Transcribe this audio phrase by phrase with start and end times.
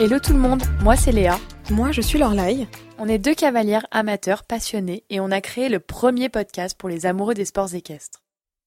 [0.00, 1.38] Hello tout le monde, moi c'est Léa.
[1.70, 2.66] Moi je suis Lorlaï.
[2.96, 7.04] On est deux cavalières amateurs passionnés et on a créé le premier podcast pour les
[7.04, 8.22] amoureux des sports équestres.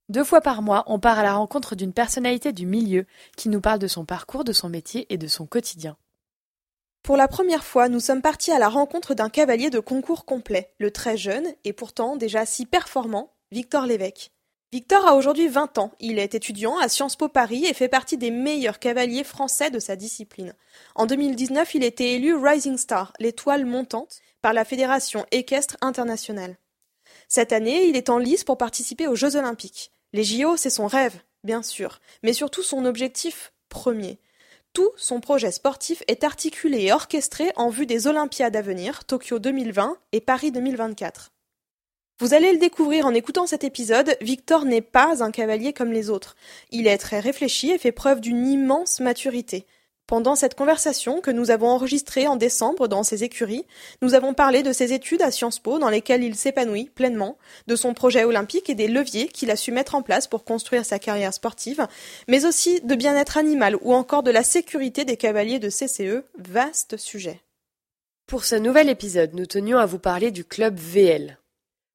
[0.09, 3.61] Deux fois par mois, on part à la rencontre d'une personnalité du milieu qui nous
[3.61, 5.97] parle de son parcours, de son métier et de son quotidien.
[7.01, 10.71] Pour la première fois, nous sommes partis à la rencontre d'un cavalier de concours complet,
[10.77, 14.32] le très jeune et pourtant déjà si performant, Victor Lévesque.
[14.73, 15.91] Victor a aujourd'hui 20 ans.
[15.99, 19.77] Il est étudiant à Sciences Po Paris et fait partie des meilleurs cavaliers français de
[19.77, 20.55] sa discipline.
[20.95, 26.57] En 2019, il était élu Rising Star, l'étoile montante, par la Fédération équestre internationale.
[27.27, 29.91] Cette année, il est en lice pour participer aux Jeux Olympiques.
[30.11, 34.17] Les JO, c'est son rêve, bien sûr, mais surtout son objectif premier.
[34.73, 39.37] Tout son projet sportif est articulé et orchestré en vue des Olympiades à venir, Tokyo
[39.37, 41.32] 2020 et Paris 2024.
[42.19, 46.09] Vous allez le découvrir en écoutant cet épisode, Victor n'est pas un cavalier comme les
[46.09, 46.35] autres.
[46.71, 49.65] Il est très réfléchi et fait preuve d'une immense maturité.
[50.05, 53.65] Pendant cette conversation que nous avons enregistrée en décembre dans ses écuries,
[54.01, 57.75] nous avons parlé de ses études à Sciences Po dans lesquelles il s'épanouit pleinement, de
[57.75, 60.99] son projet olympique et des leviers qu'il a su mettre en place pour construire sa
[60.99, 61.87] carrière sportive,
[62.27, 66.97] mais aussi de bien-être animal ou encore de la sécurité des cavaliers de CCE, vaste
[66.97, 67.41] sujet.
[68.27, 71.39] Pour ce nouvel épisode, nous tenions à vous parler du club VL.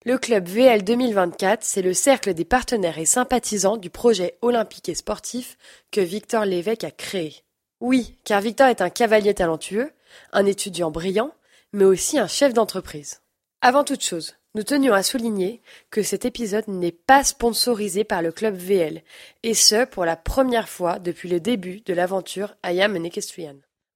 [0.06, 4.94] Le club VL 2024, c'est le cercle des partenaires et sympathisants du projet olympique et
[4.94, 5.58] sportif
[5.90, 7.34] que Victor Lévesque a créé.
[7.80, 9.90] Oui, car Victor est un cavalier talentueux,
[10.32, 11.32] un étudiant brillant,
[11.72, 13.22] mais aussi un chef d'entreprise.
[13.60, 18.30] Avant toute chose, nous tenions à souligner que cet épisode n'est pas sponsorisé par le
[18.30, 19.02] club VL,
[19.42, 22.96] et ce pour la première fois depuis le début de l'aventure I Am.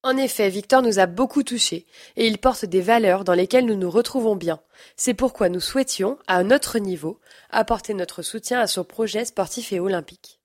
[0.04, 1.86] En effet, Victor nous a beaucoup touchés,
[2.16, 4.60] et il porte des valeurs dans lesquelles nous nous retrouvons bien.
[4.96, 7.20] C'est pourquoi nous souhaitions, à notre niveau,
[7.50, 10.40] apporter notre soutien à son projet sportif et olympique.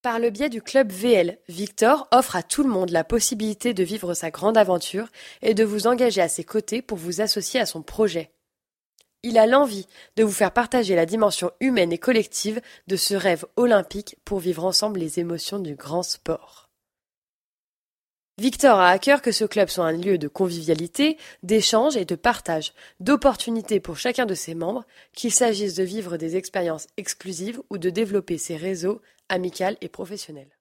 [0.00, 3.84] Par le biais du club VL, Victor offre à tout le monde la possibilité de
[3.84, 5.08] vivre sa grande aventure
[5.42, 8.32] et de vous engager à ses côtés pour vous associer à son projet.
[9.22, 13.44] Il a l'envie de vous faire partager la dimension humaine et collective de ce rêve
[13.56, 16.61] olympique pour vivre ensemble les émotions du grand sport.
[18.38, 22.14] Victor a à cœur que ce club soit un lieu de convivialité, d'échange et de
[22.14, 27.76] partage, d'opportunités pour chacun de ses membres, qu'il s'agisse de vivre des expériences exclusives ou
[27.76, 30.56] de développer ses réseaux amicaux et professionnels.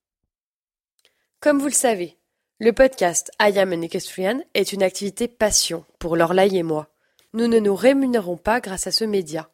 [1.40, 2.18] Comme vous le savez,
[2.60, 6.90] le podcast I Am an Equestrian est une activité passion pour Lorlaï et moi.
[7.34, 9.50] Nous ne nous rémunérons pas grâce à ce média.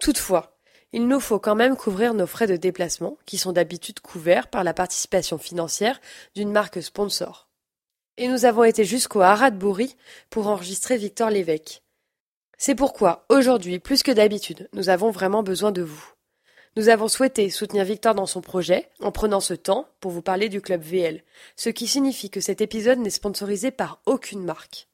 [0.00, 0.58] Toutefois,
[0.92, 4.64] il nous faut quand même couvrir nos frais de déplacement, qui sont d'habitude couverts par
[4.64, 6.00] la participation financière
[6.34, 7.49] d'une marque sponsor.
[8.20, 9.86] Et nous avons été jusqu'au de
[10.28, 11.82] pour enregistrer Victor Lévesque.
[12.58, 16.04] C'est pourquoi, aujourd'hui, plus que d'habitude, nous avons vraiment besoin de vous.
[16.76, 20.50] Nous avons souhaité soutenir Victor dans son projet en prenant ce temps pour vous parler
[20.50, 21.24] du club VL,
[21.56, 24.88] ce qui signifie que cet épisode n'est sponsorisé par aucune marque.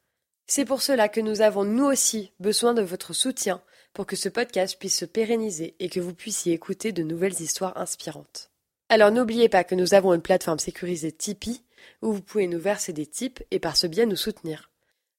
[0.46, 3.60] C'est pour cela que nous avons nous aussi besoin de votre soutien
[3.92, 7.76] pour que ce podcast puisse se pérenniser et que vous puissiez écouter de nouvelles histoires
[7.76, 8.52] inspirantes.
[8.88, 11.65] Alors n'oubliez pas que nous avons une plateforme sécurisée Tipeee
[12.02, 14.70] où vous pouvez nous verser des types et par ce biais nous soutenir.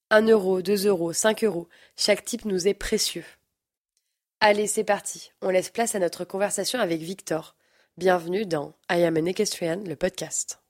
[0.10, 3.26] Un euro, deux euros, cinq euros, chaque type nous est précieux.
[4.40, 7.56] Allez, c'est parti, on laisse place à notre conversation avec Victor.
[7.98, 10.62] Bienvenue dans I Am an Equestrian, le podcast.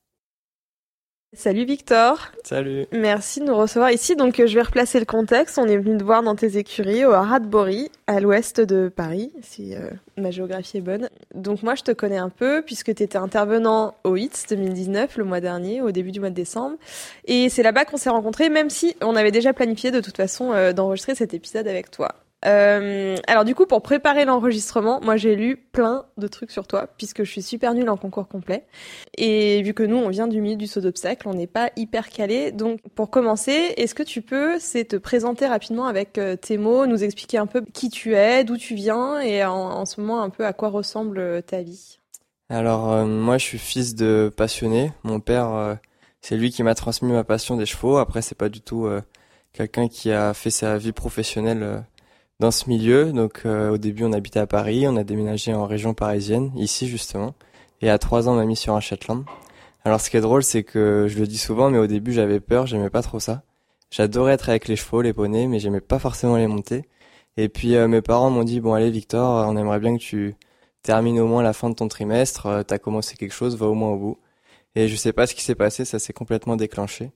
[1.33, 2.31] Salut Victor.
[2.45, 2.85] Salut.
[2.93, 4.15] Merci de nous recevoir ici.
[4.15, 5.57] Donc euh, je vais replacer le contexte.
[5.57, 9.33] On est venu te voir dans tes écuries au Haras de à l'ouest de Paris,
[9.41, 11.09] si euh, ma géographie est bonne.
[11.35, 15.25] Donc moi je te connais un peu puisque tu étais intervenant au HITS 2019 le
[15.25, 16.77] mois dernier, au début du mois de décembre.
[17.25, 20.53] Et c'est là-bas qu'on s'est rencontrés, même si on avait déjà planifié de toute façon
[20.53, 22.15] euh, d'enregistrer cet épisode avec toi.
[22.45, 26.87] Euh, alors du coup, pour préparer l'enregistrement, moi j'ai lu plein de trucs sur toi,
[26.97, 28.65] puisque je suis super nulle en concours complet.
[29.17, 32.09] Et vu que nous, on vient du milieu du saut d'obstacle, on n'est pas hyper
[32.09, 32.51] calé.
[32.51, 36.85] Donc pour commencer, est-ce que tu peux, c'est te présenter rapidement avec euh, tes mots,
[36.85, 40.29] nous expliquer un peu qui tu es, d'où tu viens, et en, ce moment un
[40.29, 41.99] peu à quoi ressemble euh, ta vie?
[42.49, 44.93] Alors moi je suis fils de passionné.
[45.03, 45.77] Mon père,
[46.21, 47.97] c'est lui qui m'a transmis ma passion des chevaux.
[47.97, 48.87] Après c'est pas du tout
[49.51, 51.83] quelqu'un qui a fait sa vie professionnelle
[52.39, 53.11] dans ce milieu.
[53.11, 56.87] Donc euh, au début on habitait à Paris, on a déménagé en région parisienne, ici
[56.87, 57.35] justement.
[57.81, 59.25] Et à trois ans on m'a mis sur un Shetland.
[59.83, 62.39] Alors ce qui est drôle c'est que je le dis souvent mais au début j'avais
[62.39, 63.43] peur, j'aimais pas trop ça.
[63.91, 66.85] J'adorais être avec les chevaux, les poneys, mais j'aimais pas forcément les monter.
[67.37, 70.35] Et puis euh, mes parents m'ont dit bon allez Victor, on aimerait bien que tu
[70.83, 73.73] termines au moins la fin de ton trimestre, euh, t'as commencé quelque chose, va au
[73.73, 74.17] moins au bout.
[74.75, 77.11] Et je sais pas ce qui s'est passé, ça s'est complètement déclenché.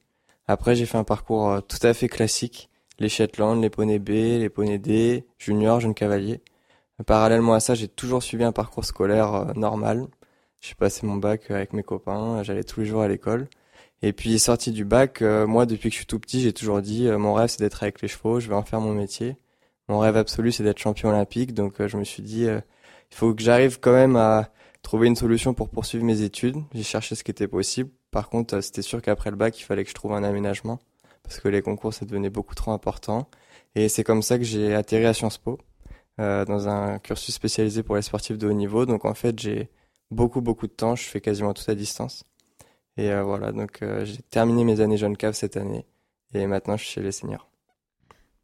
[0.47, 2.70] Après j'ai fait un parcours tout à fait classique
[3.01, 6.41] les Shetland, les poneys B, les poneys D, junior, jeune cavalier.
[7.05, 10.07] Parallèlement à ça, j'ai toujours suivi un parcours scolaire euh, normal.
[10.61, 13.47] J'ai passé mon bac avec mes copains, j'allais tous les jours à l'école.
[14.03, 17.09] Et puis sorti du bac, moi depuis que je suis tout petit, j'ai toujours dit
[17.11, 19.37] mon rêve c'est d'être avec les chevaux, je vais en faire mon métier.
[19.89, 23.43] Mon rêve absolu c'est d'être champion olympique, donc je me suis dit il faut que
[23.43, 24.49] j'arrive quand même à
[24.83, 26.57] trouver une solution pour poursuivre mes études.
[26.73, 27.91] J'ai cherché ce qui était possible.
[28.11, 30.79] Par contre, c'était sûr qu'après le bac, il fallait que je trouve un aménagement
[31.23, 33.29] parce que les concours ça devenait beaucoup trop important.
[33.75, 35.57] Et c'est comme ça que j'ai atterri à Sciences Po
[36.19, 38.85] euh, dans un cursus spécialisé pour les sportifs de haut niveau.
[38.85, 39.69] Donc en fait, j'ai
[40.11, 40.95] beaucoup beaucoup de temps.
[40.95, 42.25] Je fais quasiment tout à distance.
[42.97, 45.85] Et euh, voilà, donc euh, j'ai terminé mes années jeunes cave cette année
[46.33, 47.49] et maintenant je suis chez les seniors.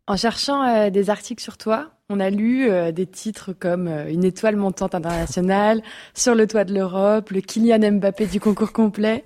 [0.07, 4.23] En cherchant des articles sur toi, on a lu euh, des titres comme euh, Une
[4.23, 5.81] étoile montante internationale,
[6.13, 9.25] Sur le toit de l'Europe, le Kylian Mbappé du concours complet.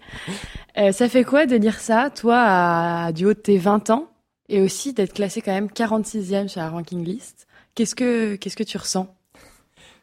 [0.76, 4.10] ça fait quoi de lire ça, toi, du haut de tes 20 ans,
[4.50, 7.48] et aussi d'être classé quand même 46e sur la ranking list?
[7.76, 9.14] Qu'est-ce que, qu'est-ce que tu ressens?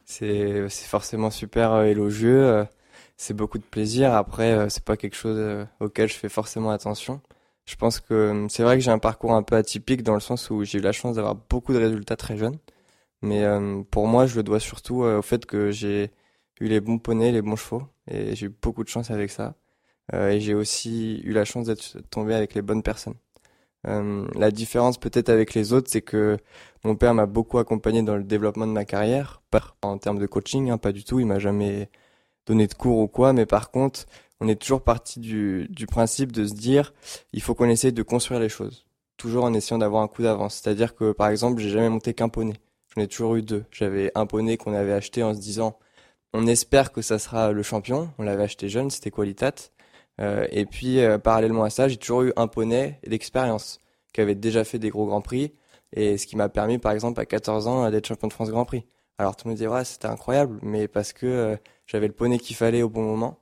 [0.05, 2.67] C'est, c'est forcément super élogieux,
[3.17, 4.15] c'est beaucoup de plaisir.
[4.15, 7.21] Après, c'est pas quelque chose auquel je fais forcément attention.
[7.69, 10.21] Je pense que euh, c'est vrai que j'ai un parcours un peu atypique dans le
[10.21, 12.57] sens où j'ai eu la chance d'avoir beaucoup de résultats très jeunes.
[13.23, 16.11] Mais euh, pour moi, je le dois surtout euh, au fait que j'ai
[16.61, 17.83] eu les bons poneys, les bons chevaux.
[18.11, 19.55] Et j'ai eu beaucoup de chance avec ça.
[20.13, 23.17] et j'ai aussi eu la chance d'être tombé avec les bonnes personnes.
[23.85, 26.39] la différence peut-être avec les autres, c'est que
[26.85, 29.43] mon père m'a beaucoup accompagné dans le développement de ma carrière,
[29.83, 31.21] en termes de coaching, hein, pas du tout.
[31.21, 31.91] Il m'a jamais
[32.47, 34.07] donné de cours ou quoi, mais par contre,
[34.41, 36.93] on est toujours parti du, du principe de se dire,
[37.33, 38.87] il faut qu'on essaye de construire les choses,
[39.17, 40.57] toujours en essayant d'avoir un coup d'avance.
[40.57, 42.55] C'est-à-dire que, par exemple, j'ai jamais monté qu'un poney.
[42.95, 43.65] J'en ai toujours eu deux.
[43.71, 45.79] J'avais un poney qu'on avait acheté en se disant,
[46.33, 48.11] on espère que ça sera le champion.
[48.19, 49.55] On l'avait acheté jeune, c'était Qualitat.
[50.21, 53.81] Euh, et puis, euh, parallèlement à ça, j'ai toujours eu un poney d'expérience
[54.13, 55.53] qui avait déjà fait des gros grands prix
[55.93, 58.65] et ce qui m'a permis, par exemple, à 14 ans, d'être champion de France Grand
[58.65, 58.85] Prix.
[59.19, 61.57] Alors tout le monde disait ouais c'était incroyable, mais parce que euh,
[61.87, 63.39] j'avais le poney qu'il fallait au bon moment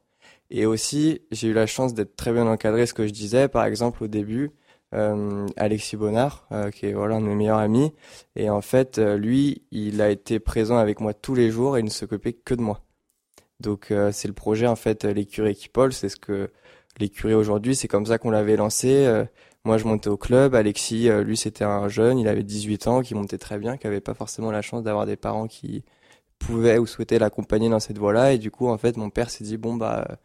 [0.51, 3.49] et aussi, j'ai eu la chance d'être très bien encadré, ce que je disais.
[3.49, 4.53] Par exemple, au début,
[4.95, 7.93] euh, Alexis Bonnard, euh, qui est voilà un de mes meilleurs amis,
[8.37, 11.81] et en fait, euh, lui, il a été présent avec moi tous les jours et
[11.81, 12.83] il ne s'occupait que de moi.
[13.61, 16.51] Donc, euh, c'est le projet en fait, l'écurie Equipol, c'est ce que
[16.99, 19.25] l'écurie aujourd'hui, c'est comme ça qu'on l'avait lancé.
[19.65, 20.55] moi, je montais au club.
[20.55, 24.01] Alexis, lui, c'était un jeune, il avait 18 ans, qui montait très bien, qui avait
[24.01, 25.85] pas forcément la chance d'avoir des parents qui
[26.39, 28.33] pouvaient ou souhaitaient l'accompagner dans cette voie-là.
[28.35, 30.19] Et du coup, en fait, mon père s'est dit bon bah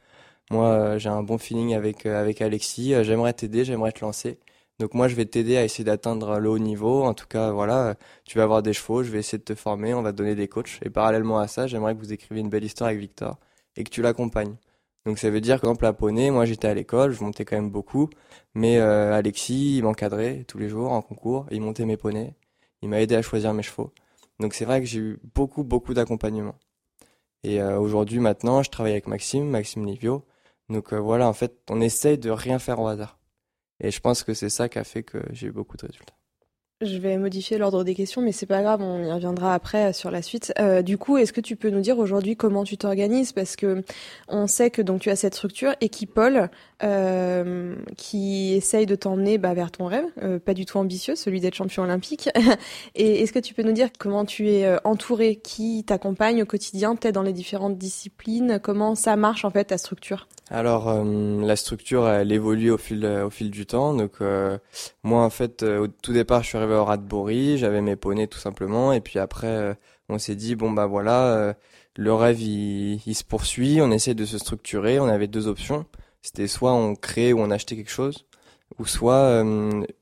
[0.51, 2.94] moi, euh, j'ai un bon feeling avec euh, avec Alexis.
[2.94, 4.38] Euh, j'aimerais t'aider, j'aimerais te lancer.
[4.80, 7.03] Donc moi, je vais t'aider à essayer d'atteindre le haut niveau.
[7.03, 7.95] En tout cas, voilà,
[8.25, 10.36] tu vas avoir des chevaux, je vais essayer de te former, on va te donner
[10.36, 10.80] des coachs.
[10.83, 13.38] Et parallèlement à ça, j'aimerais que vous écriviez une belle histoire avec Victor
[13.77, 14.56] et que tu l'accompagnes.
[15.06, 17.56] Donc ça veut dire par exemple, à Poney, moi j'étais à l'école, je montais quand
[17.56, 18.09] même beaucoup,
[18.54, 22.36] mais Alexis, il m'encadrait tous les jours en concours, il montait mes poneys,
[22.81, 23.92] il m'a aidé à choisir mes chevaux.
[24.39, 26.56] Donc c'est vrai que j'ai eu beaucoup, beaucoup d'accompagnement.
[27.44, 30.24] Et aujourd'hui, maintenant, je travaille avec Maxime, Maxime Livio,
[30.71, 33.19] donc euh, voilà, en fait, on essaye de rien faire au hasard.
[33.79, 36.15] Et je pense que c'est ça qui a fait que j'ai eu beaucoup de résultats.
[36.81, 39.94] Je vais modifier l'ordre des questions, mais c'est pas grave, on y reviendra après euh,
[39.94, 40.51] sur la suite.
[40.60, 43.33] Euh, du coup, est-ce que tu peux nous dire aujourd'hui comment tu t'organises?
[43.33, 43.83] Parce que
[44.28, 45.76] on sait que donc tu as cette structure
[46.83, 51.40] euh, qui essaye de t'emmener bah, vers ton rêve, euh, pas du tout ambitieux, celui
[51.40, 52.30] d'être champion olympique.
[52.95, 56.95] Et est-ce que tu peux nous dire comment tu es entouré, qui t'accompagne au quotidien,
[56.95, 58.59] peut-être dans les différentes disciplines?
[58.61, 60.28] Comment ça marche en fait ta structure?
[60.52, 63.94] Alors euh, la structure elle évolue au fil au fil du temps.
[63.94, 64.57] Donc euh,
[65.02, 68.28] moi en fait euh, au tout départ je suis arrivé au Radbury, j'avais mes poneys
[68.28, 69.78] tout simplement et puis après
[70.09, 71.56] on s'est dit bon bah voilà
[71.97, 75.85] le rêve il, se poursuit, on essaie de se structurer, on avait deux options.
[76.21, 78.25] C'était soit on crée ou on achetait quelque chose
[78.80, 79.44] ou soit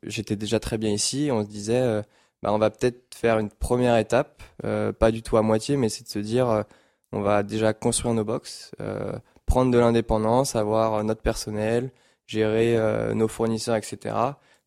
[0.04, 2.04] j'étais déjà très bien ici, on se disait
[2.44, 6.04] bah on va peut-être faire une première étape, pas du tout à moitié mais c'est
[6.04, 6.64] de se dire
[7.12, 8.72] on va déjà construire nos box
[9.50, 11.92] prendre de l'indépendance, avoir notre personnel,
[12.28, 14.16] gérer euh, nos fournisseurs, etc.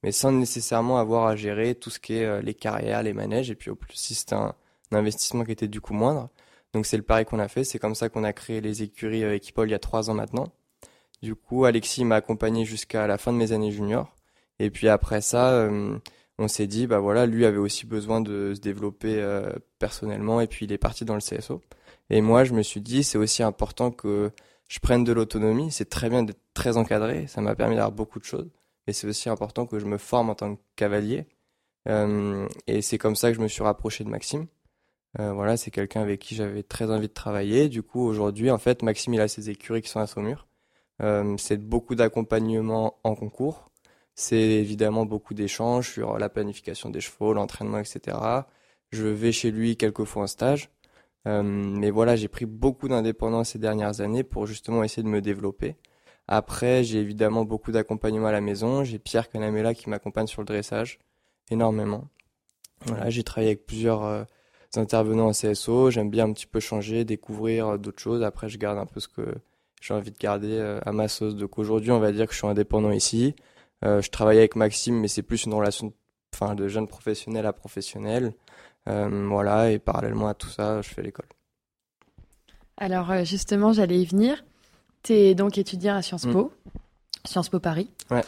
[0.02, 3.50] Mais sans nécessairement avoir à gérer tout ce qui est euh, les carrières, les manèges.
[3.50, 4.54] Et puis au plus, si c'était un,
[4.90, 6.28] investissement qui était du coup moindre.
[6.74, 7.64] Donc c'est le pari qu'on a fait.
[7.64, 10.14] C'est comme ça qu'on a créé les écuries euh, Equipol il y a trois ans
[10.14, 10.48] maintenant.
[11.22, 14.14] Du coup, Alexis m'a accompagné jusqu'à la fin de mes années juniors.
[14.58, 15.68] Et puis après ça,
[16.38, 19.24] on s'est dit, bah voilà, lui avait aussi besoin de se développer
[19.78, 20.40] personnellement.
[20.40, 21.60] Et puis il est parti dans le CSO.
[22.10, 24.32] Et moi, je me suis dit, c'est aussi important que
[24.68, 25.70] je prenne de l'autonomie.
[25.70, 27.26] C'est très bien d'être très encadré.
[27.26, 28.50] Ça m'a permis d'avoir beaucoup de choses.
[28.86, 31.26] Mais c'est aussi important que je me forme en tant que cavalier.
[31.88, 34.46] Euh, et c'est comme ça que je me suis rapproché de Maxime.
[35.20, 37.68] Euh, voilà, c'est quelqu'un avec qui j'avais très envie de travailler.
[37.68, 40.46] Du coup, aujourd'hui, en fait, Maxime, il a ses écuries qui sont à Saumur.
[41.02, 43.70] Euh, c'est beaucoup d'accompagnement en concours.
[44.14, 48.16] C'est évidemment beaucoup d'échanges sur la planification des chevaux, l'entraînement, etc.
[48.90, 50.70] Je vais chez lui quelques fois en stage.
[51.24, 55.76] Mais voilà, j'ai pris beaucoup d'indépendance ces dernières années pour justement essayer de me développer.
[56.34, 58.84] Après, j'ai évidemment beaucoup d'accompagnement à la maison.
[58.84, 60.98] J'ai Pierre Canamela qui m'accompagne sur le dressage
[61.50, 62.08] énormément.
[62.86, 64.24] Voilà, j'ai travaillé avec plusieurs euh,
[64.74, 65.90] intervenants en CSO.
[65.90, 68.22] J'aime bien un petit peu changer, découvrir euh, d'autres choses.
[68.22, 69.34] Après, je garde un peu ce que
[69.82, 71.36] j'ai envie de garder euh, à ma sauce.
[71.36, 73.34] Donc aujourd'hui, on va dire que je suis indépendant ici.
[73.82, 75.92] je travaille avec Maxime, mais c'est plus une relation,
[76.34, 78.32] enfin, de jeune professionnel à professionnel.
[78.86, 81.28] voilà, et parallèlement à tout ça, je fais l'école.
[82.78, 84.42] Alors justement, j'allais y venir.
[85.02, 87.28] Tu es donc étudiant à Sciences Po, mm.
[87.28, 87.90] Sciences Po Paris.
[88.10, 88.22] Ouais.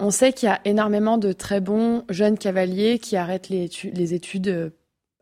[0.00, 4.48] On sait qu'il y a énormément de très bons jeunes cavaliers qui arrêtent les, études
[4.48, 4.70] euh,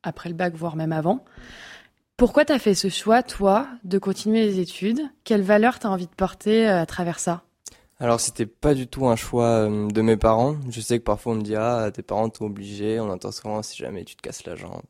[0.03, 1.25] après le bac, voire même avant.
[2.17, 5.01] Pourquoi tu as fait ce choix, toi, de continuer les études?
[5.25, 7.43] Quelle valeur tu as envie de porter euh, à travers ça?
[8.01, 10.57] Alors c'était pas du tout un choix euh, de mes parents.
[10.71, 13.63] Je sais que parfois on me dit ah tes parents t'ont obligé, on entend souvent
[13.63, 14.83] si jamais tu te casses la jambe.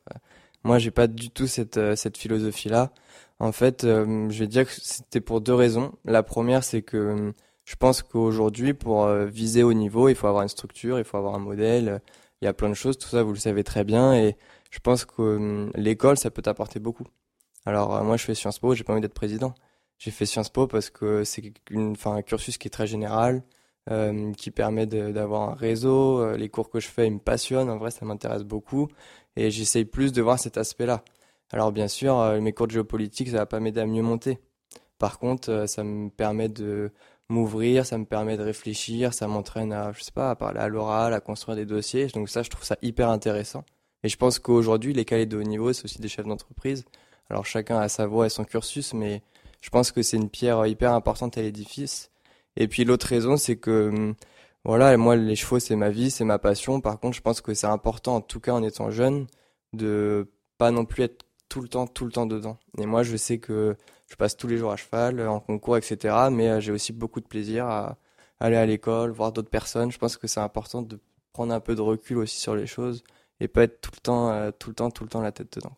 [0.63, 2.91] Moi j'ai pas du tout cette cette philosophie là.
[3.39, 5.93] En fait, je vais dire que c'était pour deux raisons.
[6.05, 7.33] La première c'est que
[7.65, 11.17] je pense qu'aujourd'hui, pour euh, viser au niveau, il faut avoir une structure, il faut
[11.17, 12.01] avoir un modèle.
[12.41, 14.13] Il y a plein de choses, tout ça, vous le savez très bien.
[14.13, 14.35] Et
[14.69, 17.05] je pense que l'école, ça peut t'apporter beaucoup.
[17.65, 19.53] Alors, euh, moi, je fais Sciences Po, j'ai pas envie d'être président.
[19.97, 21.53] J'ai fait Sciences Po parce que c'est
[22.05, 23.43] un cursus qui est très général,
[23.89, 26.35] euh, qui permet d'avoir un réseau.
[26.35, 27.69] Les cours que je fais, ils me passionnent.
[27.69, 28.89] En vrai, ça m'intéresse beaucoup.
[29.35, 31.03] Et j'essaye plus de voir cet aspect-là.
[31.51, 34.39] Alors, bien sûr, mes cours de géopolitique, ça va pas m'aider à mieux monter.
[34.97, 36.91] Par contre, ça me permet de
[37.29, 40.67] m'ouvrir, ça me permet de réfléchir, ça m'entraîne à, je sais pas, à parler à
[40.67, 42.07] l'oral, à construire des dossiers.
[42.07, 43.63] Donc ça, je trouve ça hyper intéressant.
[44.03, 46.85] Et je pense qu'aujourd'hui, les calés de haut niveau, c'est aussi des chefs d'entreprise.
[47.29, 49.21] Alors chacun a sa voix et son cursus, mais
[49.61, 52.11] je pense que c'est une pierre hyper importante à l'édifice.
[52.57, 54.13] Et puis l'autre raison, c'est que
[54.65, 56.81] voilà, moi les chevaux c'est ma vie, c'est ma passion.
[56.81, 59.27] Par contre, je pense que c'est important, en tout cas en étant jeune,
[59.73, 62.57] de pas non plus être tout le temps, tout le temps dedans.
[62.79, 63.75] Et moi, je sais que
[64.07, 66.15] je passe tous les jours à cheval, en concours, etc.
[66.31, 67.97] Mais euh, j'ai aussi beaucoup de plaisir à
[68.39, 69.91] aller à l'école, voir d'autres personnes.
[69.91, 70.99] Je pense que c'est important de
[71.33, 73.03] prendre un peu de recul aussi sur les choses
[73.39, 75.53] et pas être tout le temps, euh, tout le temps, tout le temps la tête
[75.57, 75.75] dedans.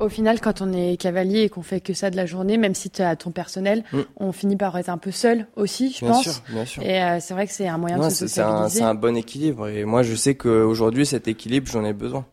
[0.00, 2.74] Au final, quand on est cavalier et qu'on fait que ça de la journée, même
[2.74, 4.00] si tu as ton personnel, mm.
[4.16, 6.22] on finit par être un peu seul aussi, je bien pense.
[6.22, 6.82] Sûr, bien sûr.
[6.82, 9.68] Et euh, c'est vrai que c'est un moyen de se C'est un, un, bon équilibre.
[9.68, 12.24] Et moi, je sais qu'aujourd'hui, cet équilibre, j'en ai besoin.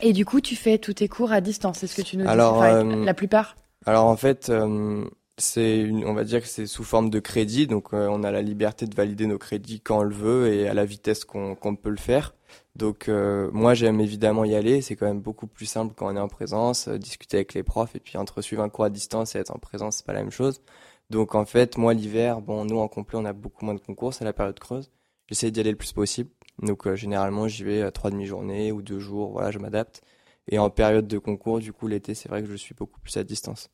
[0.00, 2.30] Et du coup, tu fais tous tes cours à distance, est-ce que tu nous dis
[2.30, 5.04] alors, euh, la plupart Alors en fait, euh,
[5.38, 8.42] c'est on va dire que c'est sous forme de crédit, donc euh, on a la
[8.42, 11.90] liberté de valider nos crédits quand on le veut et à la vitesse qu'on peut
[11.90, 12.34] le faire.
[12.76, 16.20] Donc moi j'aime évidemment y aller, c'est quand même beaucoup plus simple quand on est
[16.20, 19.38] en présence, discuter avec les profs et puis entre suivre un cours à distance et
[19.38, 20.60] être en présence, c'est pas la même chose.
[21.10, 24.14] Donc en fait, moi l'hiver, bon nous en complet, on a beaucoup moins de concours,
[24.14, 24.90] c'est la période creuse.
[25.28, 26.30] J'essaie d'y aller le plus possible.
[26.62, 30.02] Donc euh, généralement j'y vais à trois demi-journées ou deux jours, voilà, je m'adapte.
[30.48, 33.16] Et en période de concours, du coup l'été, c'est vrai que je suis beaucoup plus
[33.16, 33.70] à distance.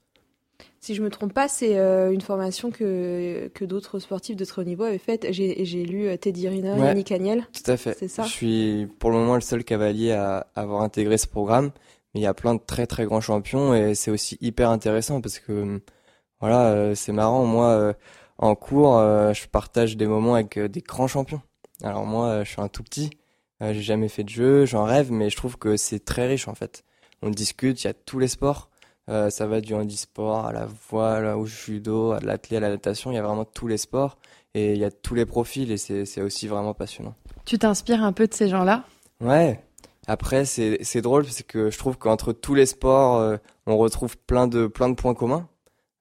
[0.80, 4.62] Si je me trompe pas, c'est euh, une formation que, que d'autres sportifs de très
[4.62, 5.26] haut niveau avaient faite.
[5.30, 7.46] J'ai, j'ai lu euh, Teddy Riner, ouais, Yannick Agnel.
[7.52, 7.96] Tout à fait.
[7.98, 8.24] C'est ça?
[8.24, 11.70] Je suis pour le moment le seul cavalier à avoir intégré ce programme.
[12.12, 15.20] Mais il y a plein de très très grands champions et c'est aussi hyper intéressant
[15.20, 15.80] parce que
[16.40, 17.44] voilà, c'est marrant.
[17.44, 17.94] Moi,
[18.38, 21.40] en cours, je partage des moments avec des grands champions.
[21.82, 23.10] Alors moi, euh, je suis un tout petit,
[23.60, 26.46] euh, j'ai jamais fait de jeu, j'en rêve, mais je trouve que c'est très riche
[26.48, 26.84] en fait.
[27.20, 28.70] On discute, il y a tous les sports.
[29.10, 33.10] Euh, ça va du handisport à la voile, au judo, à l'athlète, à la natation.
[33.10, 34.16] Il y a vraiment tous les sports
[34.54, 37.14] et il y a tous les profils et c'est aussi vraiment passionnant.
[37.44, 38.84] Tu t'inspires un peu de ces gens-là?
[39.20, 39.60] Ouais.
[40.06, 44.66] Après, c'est drôle parce que je trouve qu'entre tous les sports, on retrouve plein de
[44.66, 45.48] plein de points communs.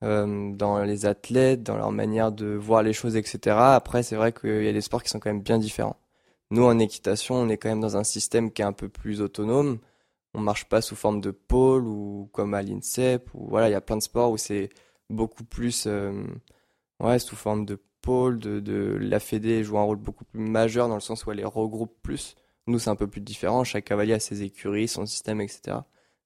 [0.04, 3.56] Euh, dans les athlètes, dans leur manière de voir les choses, etc.
[3.58, 5.96] Après, c'est vrai qu'il y a des sports qui sont quand même bien différents.
[6.52, 9.22] Nous, en équitation, on est quand même dans un système qui est un peu plus
[9.22, 9.80] autonome.
[10.34, 13.30] On marche pas sous forme de pôle ou comme à l'INSEP.
[13.34, 14.70] Ou voilà, il y a plein de sports où c'est
[15.10, 16.24] beaucoup plus, euh,
[17.00, 18.40] ouais, sous forme de pôle.
[18.40, 21.38] De, de la Fédé joue un rôle beaucoup plus majeur dans le sens où elle
[21.38, 22.36] les regroupe plus.
[22.68, 23.64] Nous, c'est un peu plus différent.
[23.64, 25.78] Chaque cavalier a ses écuries, son système, etc.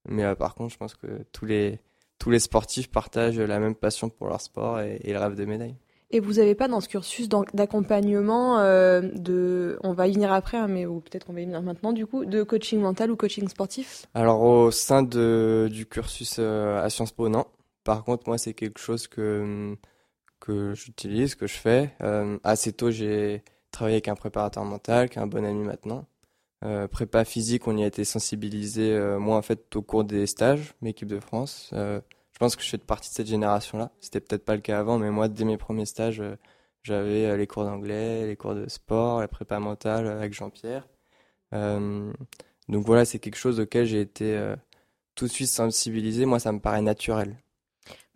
[0.07, 1.79] Mais euh, par contre, je pense que tous les
[2.19, 5.75] tous les sportifs partagent la même passion pour leur sport et, le rêve de médaille.
[6.09, 10.57] Et vous n'avez pas dans ce cursus d'accompagnement euh, de, on va y venir après,
[10.57, 13.17] hein, mais ou peut-être qu'on va y venir maintenant du coup, de coaching mental ou
[13.17, 14.05] coaching sportif?
[14.13, 17.45] Alors au sein de, du cursus euh, à Sciences Po, non.
[17.83, 19.75] Par contre, moi, c'est quelque chose que
[20.39, 21.93] que j'utilise, que je fais.
[22.01, 26.05] Euh, assez tôt, j'ai travaillé avec un préparateur mental, qui est un bon ami maintenant.
[26.91, 31.07] Prépa physique, on y a été sensibilisé, moi en fait, au cours des stages, l'équipe
[31.07, 31.71] de France.
[32.38, 33.91] Euh, je pense que je fais partie de cette génération-là.
[34.00, 36.22] C'était peut-être pas le cas avant, mais moi, dès mes premiers stages,
[36.84, 40.88] j'avais les cours d'anglais, les cours de sport, la prépa mentale avec Jean-Pierre.
[41.51, 44.53] donc voilà, c'est quelque chose auquel j'ai été
[45.15, 46.25] tout de suite sensibilisé.
[46.25, 47.38] Moi, ça me paraît naturel.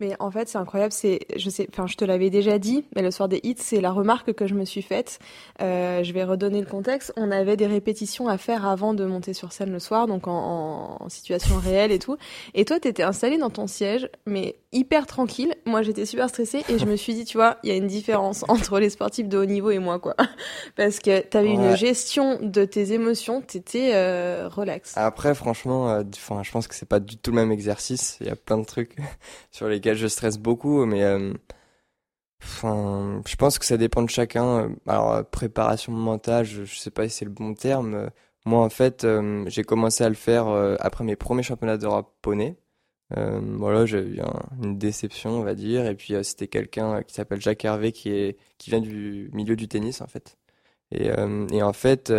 [0.02, 0.92] Mais en fait, c'est incroyable.
[0.92, 3.80] C'est, je sais, enfin, je te l'avais déjà dit, mais le soir des hits, c'est
[3.80, 5.20] la remarque que je me suis faite.
[5.60, 7.12] Euh, je vais redonner le contexte.
[7.16, 10.96] On avait des répétitions à faire avant de monter sur scène le soir, donc en,
[10.98, 12.16] en situation réelle et tout.
[12.54, 15.54] Et toi, t'étais installé dans ton siège, mais hyper tranquille.
[15.66, 17.86] Moi, j'étais super stressée et je me suis dit, tu vois, il y a une
[17.86, 20.16] différence entre les sportifs de haut niveau et moi, quoi.
[20.76, 21.54] Parce que t'avais ouais.
[21.54, 24.96] une gestion de tes émotions, t'étais euh, relax.
[24.96, 28.16] Après, franchement, euh, enfin, je pense que c'est pas du tout le même exercice.
[28.20, 28.96] Il y a plein de trucs
[29.50, 31.32] sur lesquels je stresse beaucoup, mais euh,
[32.62, 34.74] je pense que ça dépend de chacun.
[34.86, 38.10] Alors, euh, préparation mentale, je, je sais pas si c'est le bon terme.
[38.44, 40.48] Moi, en fait, euh, j'ai commencé à le faire
[40.80, 42.56] après mes premiers championnats d'Europe poney.
[43.10, 45.86] Voilà, j'ai eu un, une déception, on va dire.
[45.86, 49.68] Et puis c'était quelqu'un qui s'appelle Jacques Hervé, qui est qui vient du milieu du
[49.68, 50.38] tennis en fait.
[50.90, 51.10] Et,
[51.52, 52.12] et en fait,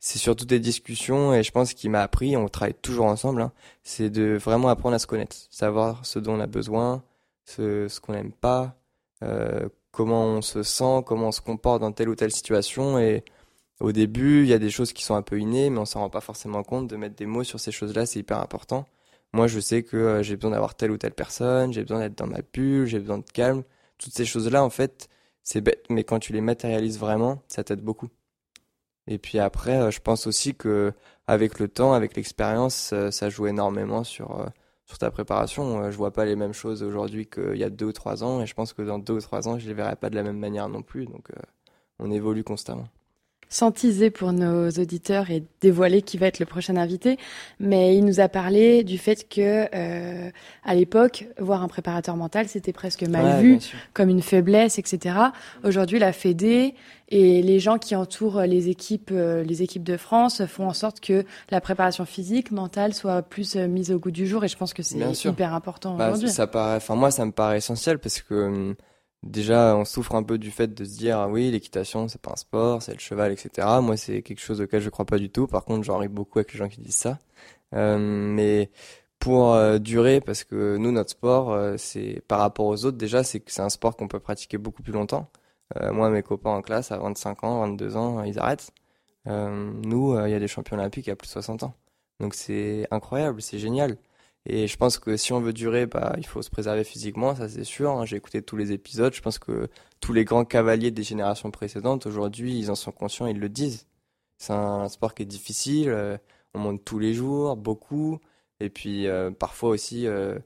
[0.00, 3.52] c'est surtout des discussions et je pense qu'il m'a appris, on travaille toujours ensemble, hein,
[3.82, 7.02] c'est de vraiment apprendre à se connaître, savoir ce dont on a besoin,
[7.44, 8.76] ce, ce qu'on n'aime pas,
[9.22, 12.98] euh, comment on se sent, comment on se comporte dans telle ou telle situation.
[12.98, 13.24] Et
[13.80, 16.00] au début, il y a des choses qui sont un peu innées, mais on s'en
[16.00, 16.88] rend pas forcément compte.
[16.88, 18.86] De mettre des mots sur ces choses-là, c'est hyper important.
[19.32, 22.16] Moi, je sais que euh, j'ai besoin d'avoir telle ou telle personne, j'ai besoin d'être
[22.16, 23.62] dans ma bulle, j'ai besoin de calme.
[23.98, 25.08] Toutes ces choses-là, en fait,
[25.42, 28.08] c'est bête, mais quand tu les matérialises vraiment, ça t'aide beaucoup.
[29.08, 30.92] Et puis après, euh, je pense aussi que
[31.26, 34.46] avec le temps, avec l'expérience, euh, ça joue énormément sur euh,
[34.86, 35.90] sur ta préparation.
[35.90, 38.46] Je vois pas les mêmes choses aujourd'hui qu'il y a deux ou trois ans, et
[38.46, 40.38] je pense que dans deux ou trois ans, je les verrai pas de la même
[40.38, 41.06] manière non plus.
[41.06, 41.30] Donc,
[41.98, 42.88] on évolue constamment
[43.48, 47.18] sans teaser pour nos auditeurs et dévoiler qui va être le prochain invité,
[47.60, 50.30] mais il nous a parlé du fait que euh,
[50.64, 53.58] à l'époque, voir un préparateur mental, c'était presque mal Ouais, vu,
[53.94, 55.16] comme une faiblesse, etc.
[55.64, 56.74] Aujourd'hui, la Fédé
[57.10, 61.00] et les gens qui entourent les équipes, euh, les équipes de France font en sorte
[61.00, 64.56] que la préparation physique, mentale soit plus euh, mise au goût du jour, et je
[64.58, 66.28] pense que c'est hyper important Bah, aujourd'hui.
[66.28, 68.74] ça paraît, enfin moi ça me paraît essentiel parce que hum,
[69.22, 72.32] déjà on souffre un peu du fait de se dire ah oui l'équitation c'est pas
[72.32, 73.66] un sport, c'est le cheval etc.
[73.82, 75.46] Moi c'est quelque chose auquel je crois pas du tout.
[75.46, 77.18] Par contre j'en ris beaucoup avec les gens qui disent ça.
[77.74, 78.70] Euh, mais
[79.18, 83.24] pour euh, durer parce que nous notre sport euh, c'est par rapport aux autres déjà
[83.24, 85.30] c'est c'est un sport qu'on peut pratiquer beaucoup plus longtemps.
[85.92, 88.70] Moi mes copains en classe à 25 ans, 22 ans ils arrêtent.
[89.26, 91.74] Nous il y a des champions olympiques à plus de 60 ans.
[92.20, 93.96] Donc c'est incroyable, c'est génial.
[94.48, 97.48] Et je pense que si on veut durer, bah, il faut se préserver physiquement, ça
[97.48, 97.90] c'est sûr.
[97.90, 98.06] hein.
[98.06, 99.12] J'ai écouté tous les épisodes.
[99.14, 99.68] Je pense que
[100.00, 103.86] tous les grands cavaliers des générations précédentes, aujourd'hui, ils en sont conscients, ils le disent.
[104.38, 105.90] C'est un sport qui est difficile.
[105.90, 106.16] euh,
[106.54, 108.18] on monte tous les jours, beaucoup.
[108.60, 110.38] Et puis euh, parfois aussi, euh,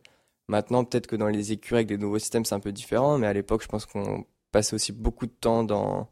[0.49, 3.19] maintenant peut-être que dans les écuries avec des nouveaux systèmes, c'est un peu différent.
[3.19, 6.09] Mais à l'époque, je pense qu'on passait aussi beaucoup de temps dans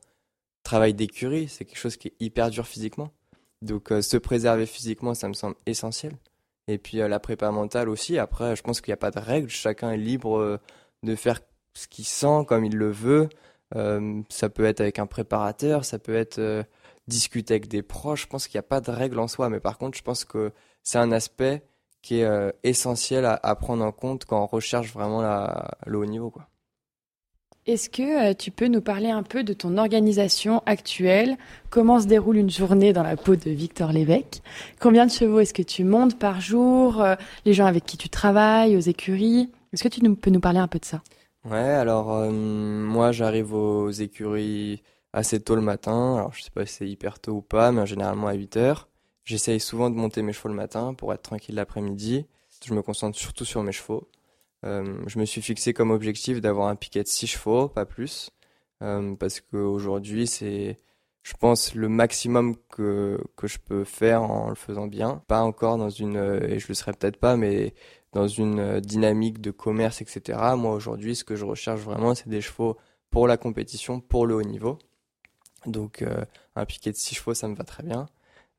[0.65, 1.49] travail d'écurie.
[1.49, 3.11] C'est quelque chose qui est hyper dur physiquement.
[3.63, 6.17] Donc se préserver physiquement, ça me semble essentiel.
[6.71, 8.17] Et puis euh, la prépa mentale aussi.
[8.19, 9.49] Après, je pense qu'il n'y a pas de règle.
[9.49, 10.59] Chacun est libre euh,
[11.03, 11.41] de faire
[11.75, 13.29] ce qu'il sent comme il le veut.
[13.75, 16.65] Euh, ça peut être avec un préparateur, ça peut être
[17.09, 18.23] discuter avec des proches.
[18.23, 19.49] Je pense qu'il n'y a pas de règle en soi.
[19.49, 20.53] Mais par contre, je pense que
[20.85, 21.65] c'est un aspect
[22.03, 25.23] qui est essentiel à, prendre en compte quand on recherche vraiment
[25.87, 26.50] le haut niveau, quoi.
[27.67, 31.37] Est-ce que euh, tu peux nous parler un peu de ton organisation actuelle?
[31.69, 34.41] Comment se déroule une journée dans la peau de Victor Lévesque?
[34.81, 37.01] Combien de chevaux est-ce que tu montes par jour?
[37.03, 39.51] Euh, Les gens avec qui tu travailles, aux écuries?
[39.73, 41.03] Est-ce que tu peux nous parler un peu de ça?
[41.45, 46.17] Ouais, alors euh, moi j'arrive aux écuries assez tôt le matin.
[46.17, 48.89] Alors je sais pas si c'est hyper tôt ou pas, mais généralement à 8 heures.
[49.25, 52.27] J'essaye souvent de monter mes chevaux le matin pour être tranquille l'après-midi.
[52.65, 54.09] Je me concentre surtout sur mes chevaux.
[54.65, 58.31] Euh, je me suis fixé comme objectif d'avoir un piquet de 6 chevaux, pas plus.
[58.83, 60.79] Euh, parce qu'aujourd'hui c'est,
[61.23, 65.23] je pense, le maximum que, que je peux faire en le faisant bien.
[65.29, 67.75] Pas encore dans une, et je le serai peut-être pas, mais
[68.13, 70.39] dans une dynamique de commerce, etc.
[70.57, 72.77] Moi, aujourd'hui, ce que je recherche vraiment, c'est des chevaux
[73.11, 74.79] pour la compétition, pour le haut niveau.
[75.67, 76.25] Donc, euh,
[76.57, 78.07] un piquet de 6 chevaux, ça me va très bien.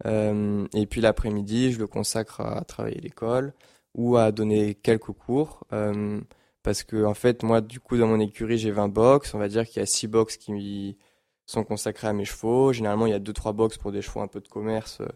[0.06, 3.54] Et puis l'après-midi, je le consacre à travailler l'école
[3.96, 5.66] ou à donner quelques cours.
[5.74, 6.22] euh,
[6.64, 9.34] parce que, en fait, moi, du coup, dans mon écurie, j'ai 20 box.
[9.34, 10.98] On va dire qu'il y a 6 box qui
[11.46, 12.74] sont consacrés à mes chevaux.
[12.74, 15.08] Généralement, il y a 2-3 box pour des chevaux un peu de commerce euh,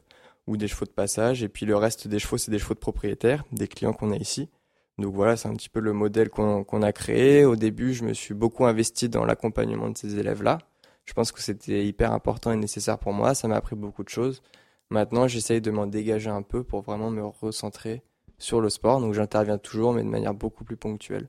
[0.48, 1.44] ou des chevaux de passage.
[1.44, 4.18] Et puis le reste des chevaux, c'est des chevaux de propriétaires, des clients qu'on a
[4.18, 4.50] ici.
[4.98, 7.46] Donc voilà, c'est un petit peu le modèle qu'on a créé.
[7.46, 10.60] Au début, je me suis beaucoup investi dans l'accompagnement de ces élèves-là.
[11.06, 13.36] Je pense que c'était hyper important et nécessaire pour moi.
[13.36, 14.42] Ça m'a appris beaucoup de choses.
[14.90, 18.04] Maintenant, j'essaye de m'en dégager un peu pour vraiment me recentrer
[18.38, 19.00] sur le sport.
[19.00, 21.28] Donc j'interviens toujours, mais de manière beaucoup plus ponctuelle.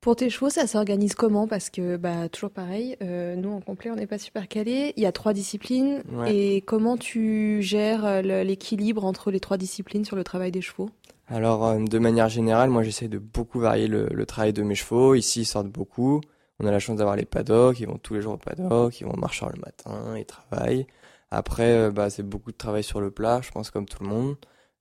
[0.00, 1.48] Pour tes chevaux, ça s'organise comment?
[1.48, 4.92] Parce que, bah, toujours pareil, euh, nous en complet, on n'est pas super calés.
[4.96, 6.02] Il y a trois disciplines.
[6.28, 10.88] Et comment tu gères euh, l'équilibre entre les trois disciplines sur le travail des chevaux?
[11.26, 15.16] Alors, euh, de manière générale, moi j'essaie de beaucoup varier le, travail de mes chevaux.
[15.16, 16.20] Ici, ils sortent beaucoup.
[16.60, 19.04] On a la chance d'avoir les paddocks, ils vont tous les jours au paddock, ils
[19.04, 20.86] vont marcher le matin, ils travaillent.
[21.30, 24.36] Après, bah, c'est beaucoup de travail sur le plat, je pense, comme tout le monde.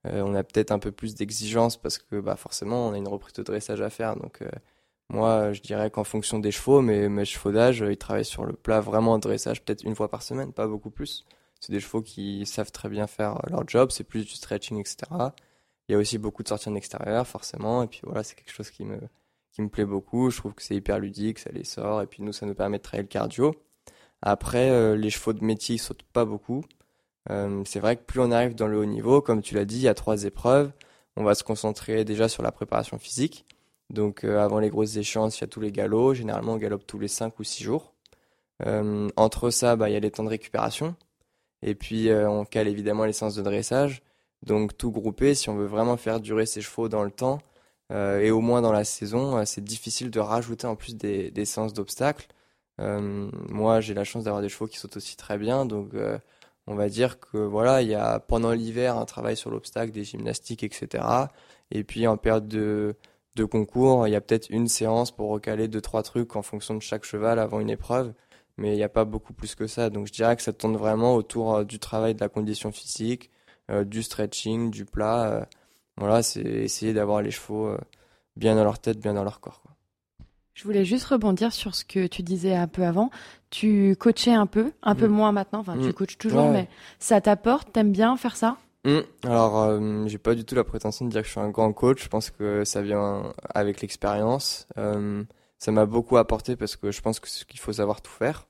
[0.06, 3.34] On a peut-être un peu plus d'exigence parce que bah, forcément, on a une reprise
[3.34, 4.16] de dressage à faire.
[4.16, 4.42] Donc,
[5.10, 8.54] moi, je dirais qu'en fonction des chevaux, mais mes chevaux d'âge, ils travaillent sur le
[8.54, 11.26] plat vraiment en dressage peut-être une fois par semaine, pas beaucoup plus.
[11.60, 14.98] C'est des chevaux qui savent très bien faire leur job, c'est plus du stretching, etc.
[15.88, 18.52] Il y a aussi beaucoup de sorties en extérieur, forcément, et puis voilà, c'est quelque
[18.52, 19.00] chose qui me,
[19.70, 20.30] plaît beaucoup.
[20.30, 22.78] Je trouve que c'est hyper ludique, ça les sort, et puis nous, ça nous permet
[22.78, 23.56] de travailler le cardio.
[24.22, 26.64] Après, euh, les chevaux de métier, ils sautent pas beaucoup.
[27.30, 29.78] Euh, c'est vrai que plus on arrive dans le haut niveau, comme tu l'as dit,
[29.78, 30.72] il y a trois épreuves.
[31.16, 33.46] On va se concentrer déjà sur la préparation physique.
[33.90, 36.16] Donc euh, avant les grosses échéances, il y a tous les galops.
[36.16, 37.94] Généralement, on galope tous les 5 ou 6 jours.
[38.66, 40.96] Euh, entre ça, bah, il y a les temps de récupération.
[41.64, 44.04] Et puis, on cale évidemment les séances de dressage.
[44.44, 47.40] Donc, tout groupé, si on veut vraiment faire durer ses chevaux dans le temps,
[47.92, 51.74] et au moins dans la saison, c'est difficile de rajouter en plus des, des séances
[51.74, 52.28] d'obstacles.
[52.78, 55.66] moi, j'ai la chance d'avoir des chevaux qui sautent aussi très bien.
[55.66, 55.96] Donc,
[56.68, 60.04] on va dire que voilà, il y a pendant l'hiver un travail sur l'obstacle, des
[60.04, 61.04] gymnastiques, etc.
[61.72, 62.96] Et puis, en période de
[63.46, 66.82] concours, il y a peut-être une séance pour recaler deux trois trucs en fonction de
[66.82, 68.14] chaque cheval avant une épreuve,
[68.58, 69.90] mais il n'y a pas beaucoup plus que ça.
[69.90, 73.30] Donc je dirais que ça tourne vraiment autour euh, du travail de la condition physique,
[73.72, 75.32] euh, du stretching, du plat.
[75.32, 75.46] Euh,
[75.98, 77.76] voilà, c'est essayer d'avoir les chevaux
[78.36, 79.64] bien dans leur tête, bien dans leur corps.
[80.54, 83.10] Je voulais juste rebondir sur ce que tu disais un peu avant.
[83.50, 85.12] Tu coachais un peu, un peu mm.
[85.12, 85.60] moins maintenant.
[85.60, 85.94] Enfin, tu mm.
[85.94, 86.68] coaches toujours, mais
[87.00, 87.72] ça t'apporte.
[87.72, 88.58] T'aimes bien faire ça?
[88.88, 89.02] Hmm.
[89.24, 91.74] Alors, euh, j'ai pas du tout la prétention de dire que je suis un grand
[91.74, 92.02] coach.
[92.02, 94.66] Je pense que ça vient avec l'expérience.
[94.78, 95.26] Euh,
[95.60, 98.48] ça m'a beaucoup apporté parce que je pense qu'il faut savoir tout faire.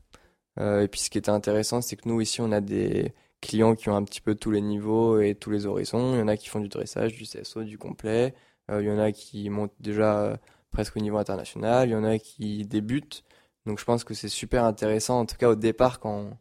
[0.59, 3.73] Euh, et puis, ce qui était intéressant, c'est que nous ici, on a des clients
[3.73, 6.13] qui ont un petit peu tous les niveaux et tous les horizons.
[6.13, 8.35] Il y en a qui font du dressage, du CSO, du complet.
[8.69, 10.37] il y en a qui montent déjà
[10.71, 11.89] presque au niveau international.
[11.89, 13.23] Il y en a qui débutent.
[13.67, 16.31] Donc, je pense que c'est super intéressant, en tout cas au départ, quand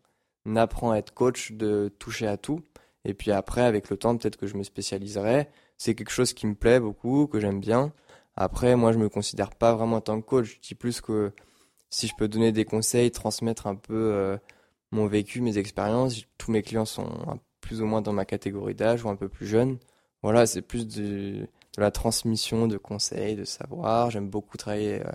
[0.46, 2.62] on apprend à être coach, de toucher à tout.
[3.04, 5.48] Et puis après, avec le temps, peut-être que je me spécialiserai.
[5.76, 7.92] C'est quelque chose qui me plaît beaucoup, que j'aime bien.
[8.36, 10.56] Après, moi, je me considère pas vraiment en tant que coach.
[10.56, 11.32] Je dis plus que
[11.90, 14.36] si je peux donner des conseils, transmettre un peu euh,
[14.92, 16.22] mon vécu, mes expériences.
[16.38, 19.46] Tous mes clients sont plus ou moins dans ma catégorie d'âge ou un peu plus
[19.46, 19.78] jeunes.
[20.22, 24.10] Voilà, c'est plus de, la transmission de conseils, de savoir.
[24.10, 25.12] J'aime beaucoup travailler euh,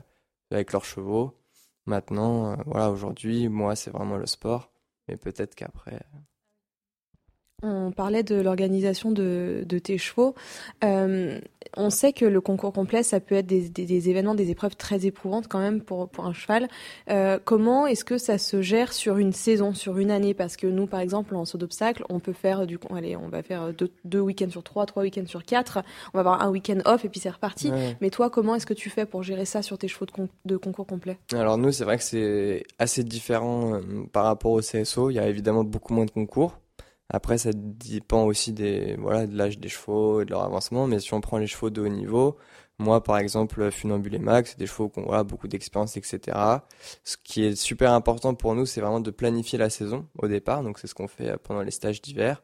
[0.51, 1.40] avec leurs chevaux.
[1.85, 4.71] Maintenant, euh, voilà, aujourd'hui, moi, c'est vraiment le sport.
[5.07, 6.01] Mais peut-être qu'après.
[7.63, 10.35] On parlait de l'organisation de, tes chevaux.
[10.83, 11.39] Euh,
[11.77, 15.47] on sait que le concours complet, ça peut être des, événements, des épreuves très éprouvantes
[15.47, 16.67] quand même pour, pour un cheval.
[17.09, 20.33] Euh, comment est-ce que ça se gère sur une saison, sur une année?
[20.33, 23.43] Parce que nous, par exemple, en saut d'obstacle, on peut faire du, allez, on va
[23.43, 23.71] faire
[24.03, 25.83] deux, week-ends sur trois, trois week-ends sur quatre.
[26.13, 27.71] On va avoir un week-end off et puis c'est reparti.
[28.01, 30.57] Mais toi, comment est-ce que tu fais pour gérer ça sur tes chevaux de, de
[30.57, 35.09] concours complet Alors nous, c'est vrai que c'est assez différent euh, par rapport au CSO.
[35.09, 36.60] Il y a évidemment beaucoup moins de concours.
[37.13, 40.87] Après, ça dépend aussi des, voilà, de l'âge des chevaux et de leur avancement.
[40.87, 42.37] Mais si on prend les chevaux de haut niveau,
[42.79, 46.37] moi, par exemple, Funambule et Max, c'est des chevaux qui ont voilà, beaucoup d'expérience, etc.
[47.03, 50.63] Ce qui est super important pour nous, c'est vraiment de planifier la saison au départ.
[50.63, 52.41] Donc, c'est ce qu'on fait pendant les stages d'hiver.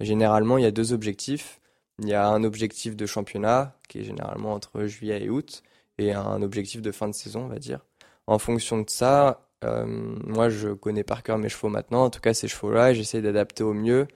[0.00, 1.60] Généralement, il y a deux objectifs.
[1.98, 5.62] Il y a un objectif de championnat, qui est généralement entre juillet et août,
[5.98, 7.80] et un objectif de fin de saison, on va dire.
[8.26, 12.04] En fonction de ça, euh, moi, je connais par cœur mes chevaux maintenant.
[12.04, 14.08] En tout cas, ces chevaux-là, j'essaie d'adapter au mieux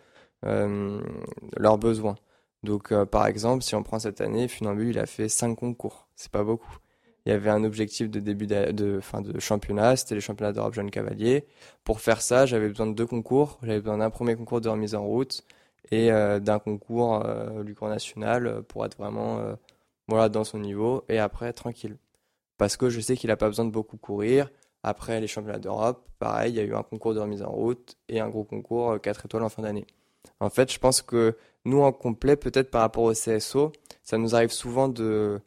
[0.46, 1.00] euh,
[1.56, 2.16] leurs besoins.
[2.62, 6.08] Donc, euh, par exemple, si on prend cette année, Funambule, il a fait 5 concours.
[6.16, 6.78] C'est pas beaucoup.
[7.26, 10.74] Il y avait un objectif de début de, fin de championnat, c'était les championnats d'Europe
[10.74, 11.46] jeune cavalier.
[11.82, 13.58] Pour faire ça, j'avais besoin de deux concours.
[13.62, 15.42] J'avais besoin d'un premier concours de remise en route
[15.90, 17.24] et d'un concours
[17.64, 19.40] du cours national pour être vraiment
[20.08, 21.96] voilà dans son niveau et après tranquille.
[22.58, 24.50] Parce que je sais qu'il a pas besoin de beaucoup courir.
[24.86, 27.96] Après les championnats d'Europe, pareil, il y a eu un concours de remise en route
[28.10, 29.86] et un gros concours 4 euh, étoiles en fin d'année.
[30.40, 34.36] En fait, je pense que nous, en complet, peut-être par rapport au CSO, ça nous
[34.36, 35.40] arrive souvent de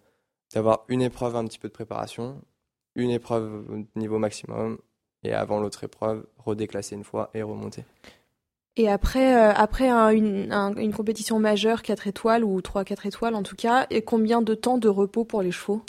[0.53, 2.41] d'avoir une épreuve, un petit peu de préparation,
[2.95, 4.79] une épreuve niveau maximum,
[5.23, 7.83] et avant l'autre épreuve, redéclasser une fois et remonter.
[8.75, 13.55] Et après, euh, après une, une, compétition majeure, 4 étoiles ou 3-4 étoiles en tout
[13.55, 15.81] cas, et combien de temps de repos pour les chevaux?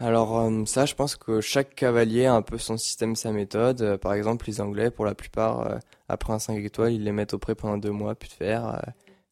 [0.00, 3.82] Alors euh, ça, je pense que chaque cavalier a un peu son système, sa méthode.
[3.82, 7.12] Euh, par exemple, les Anglais, pour la plupart, euh, après un 5 étoiles, ils les
[7.12, 8.82] mettent au pré pendant deux mois, puis de faire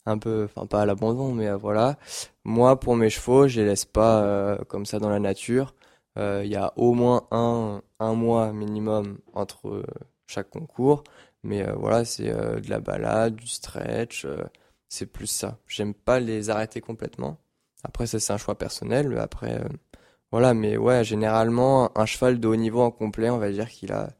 [0.07, 1.97] un peu, enfin pas à l'abandon, mais voilà.
[2.45, 5.75] Moi, pour mes chevaux, je les laisse pas comme ça dans la nature.
[6.17, 9.85] Il y a au moins un, un mois minimum entre
[10.27, 11.05] chaque concours.
[11.45, 14.27] Mais voilà, c'est de la balade, du stretch,
[14.89, 15.59] c'est plus ça.
[15.67, 17.39] J'aime pas les arrêter complètement.
[17.85, 19.19] Après, ça c'est un choix personnel.
[19.19, 19.61] Après,
[20.31, 23.93] voilà, mais ouais, généralement, un cheval de haut niveau en complet, on va dire qu'il
[23.93, 24.11] a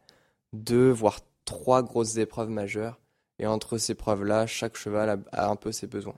[0.53, 2.99] deux, voire trois grosses épreuves majeures.
[3.39, 6.17] Et entre ces épreuves-là, chaque cheval a, un peu ses besoins.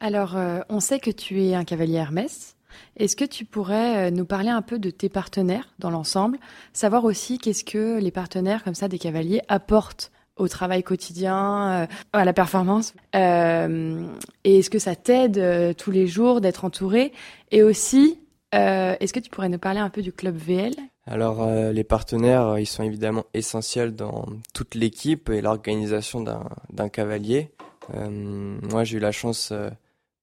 [0.00, 2.56] Alors, euh, on sait que tu es un cavalier Hermès.
[2.96, 6.38] Est-ce que tu pourrais euh, nous parler un peu de tes partenaires dans l'ensemble?
[6.72, 11.86] Savoir aussi qu'est-ce que les partenaires comme ça des cavaliers apportent au travail quotidien, euh,
[12.12, 17.12] à la performance Et est-ce que ça t'aide tous les jours d'être entouré?
[17.50, 18.18] Et aussi,
[18.52, 20.74] est-ce que tu pourrais nous parler un peu du club VL
[21.10, 26.88] alors euh, les partenaires, euh, ils sont évidemment essentiels dans toute l'équipe et l'organisation d'un
[26.90, 27.50] cavalier.
[27.94, 29.52] Euh, moi, j'ai eu la chance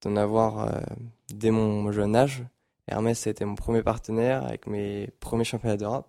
[0.04, 0.70] d'en avoir
[1.34, 2.44] dès mon jeune âge.
[2.88, 6.08] Hermès a été mon premier partenaire avec mes premiers championnats d'Europe.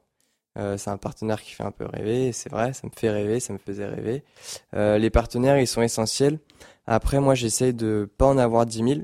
[0.77, 3.53] C'est un partenaire qui fait un peu rêver, c'est vrai, ça me fait rêver, ça
[3.53, 4.25] me faisait rêver.
[4.73, 6.39] les partenaires, ils sont essentiels.
[6.87, 9.01] Après, moi, j'essaye de pas en avoir 10 000.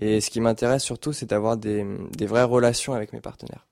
[0.00, 1.84] Et ce qui m'intéresse surtout, c'est d'avoir des
[2.26, 3.66] vraies relations avec mes partenaires.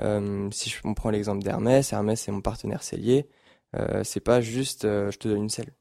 [0.00, 3.28] Euh, si je, on prend l'exemple d'Hermès, Hermès c'est mon partenaire cellier.
[3.76, 5.72] Euh, c'est pas juste euh, je te donne une selle.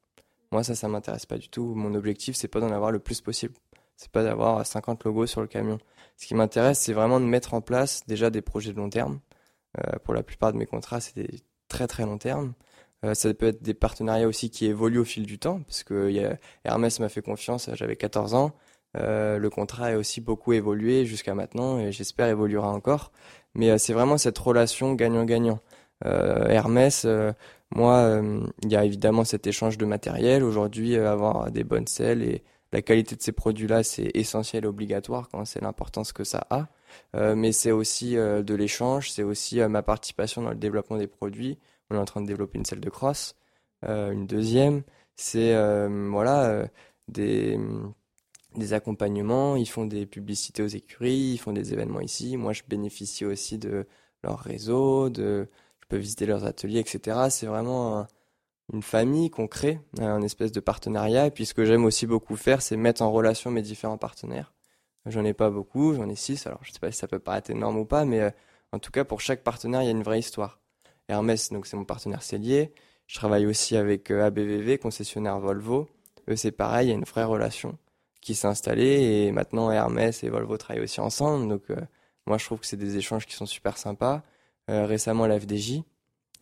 [0.52, 1.74] Moi ça ça m'intéresse pas du tout.
[1.76, 3.54] Mon objectif c'est pas d'en avoir le plus possible.
[3.98, 5.80] C'est pas d'avoir 50 logos sur le camion.
[6.18, 9.20] Ce qui m'intéresse c'est vraiment de mettre en place déjà des projets de long terme.
[9.80, 12.54] Euh, pour la plupart de mes contrats c'est des très très long terme.
[13.04, 16.38] Euh, ça peut être des partenariats aussi qui évoluent au fil du temps parce que
[16.64, 17.70] Hermès m'a fait confiance.
[17.74, 18.52] J'avais 14 ans.
[18.98, 23.12] Euh, le contrat a aussi beaucoup évolué jusqu'à maintenant et j'espère évoluera encore.
[23.54, 25.60] Mais euh, c'est vraiment cette relation gagnant-gagnant.
[26.06, 27.08] Euh, Hermès,
[27.74, 28.22] moi,
[28.64, 30.44] il y a évidemment cet échange de matériel.
[30.44, 35.30] Aujourd'hui, avoir des bonnes selles et la qualité de ces produits-là, c'est essentiel et obligatoire
[35.30, 36.68] quand c'est l'importance que ça a.
[37.14, 41.58] mais c'est aussi de l'échange, c'est aussi ma participation dans le développement des produits.
[41.90, 43.36] On est en train de développer une selle de crosse.
[43.84, 44.84] une deuxième,
[45.16, 45.54] c'est
[46.10, 46.68] voilà
[47.08, 47.60] des
[48.72, 52.38] accompagnements, ils font des publicités aux écuries, ils font des événements ici.
[52.38, 53.86] Moi, je bénéficie aussi de
[54.24, 55.46] leur réseau, je
[55.90, 57.28] peux visiter leurs ateliers, etc.
[57.30, 58.08] C'est vraiment
[58.74, 61.28] une famille qu'on crée, un espèce de partenariat.
[61.28, 64.55] Et puis, ce que j'aime aussi beaucoup faire, c'est mettre en relation mes différents partenaires.
[65.06, 66.48] J'en ai pas beaucoup, j'en ai six.
[66.48, 68.32] Alors, je sais pas si ça peut paraître énorme ou pas, mais euh,
[68.72, 70.60] en tout cas, pour chaque partenaire, il y a une vraie histoire.
[71.08, 72.74] Hermès, donc c'est mon partenaire cellier.
[73.08, 75.88] Je travaille aussi avec euh, ABVV, concessionnaire Volvo.
[76.30, 77.78] Eux, c'est pareil, il y a une vraie relation
[78.26, 78.86] qui s'est installé
[79.28, 81.48] et maintenant Hermès et Volvo travaillent aussi ensemble.
[81.48, 81.80] Donc euh,
[82.26, 84.24] moi je trouve que c'est des échanges qui sont super sympas.
[84.72, 85.84] Euh, récemment la FDJ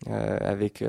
[0.08, 0.82] euh, avec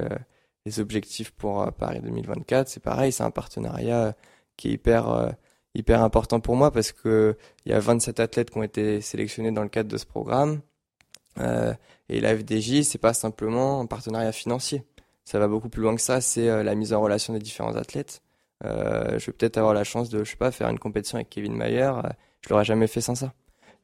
[0.64, 4.14] les objectifs pour Paris 2024, c'est pareil, c'est un partenariat
[4.56, 5.34] qui est hyper
[5.74, 9.52] hyper important pour moi parce que il y a 27 athlètes qui ont été sélectionnés
[9.52, 10.60] dans le cadre de ce programme.
[12.08, 14.84] et la FDJ, c'est pas simplement un partenariat financier.
[15.24, 18.22] Ça va beaucoup plus loin que ça, c'est la mise en relation des différents athlètes.
[18.64, 21.30] Euh, je vais peut-être avoir la chance de, je sais pas, faire une compétition avec
[21.30, 21.82] Kevin Mayer.
[21.82, 22.02] Euh,
[22.42, 23.32] je l'aurais jamais fait sans ça.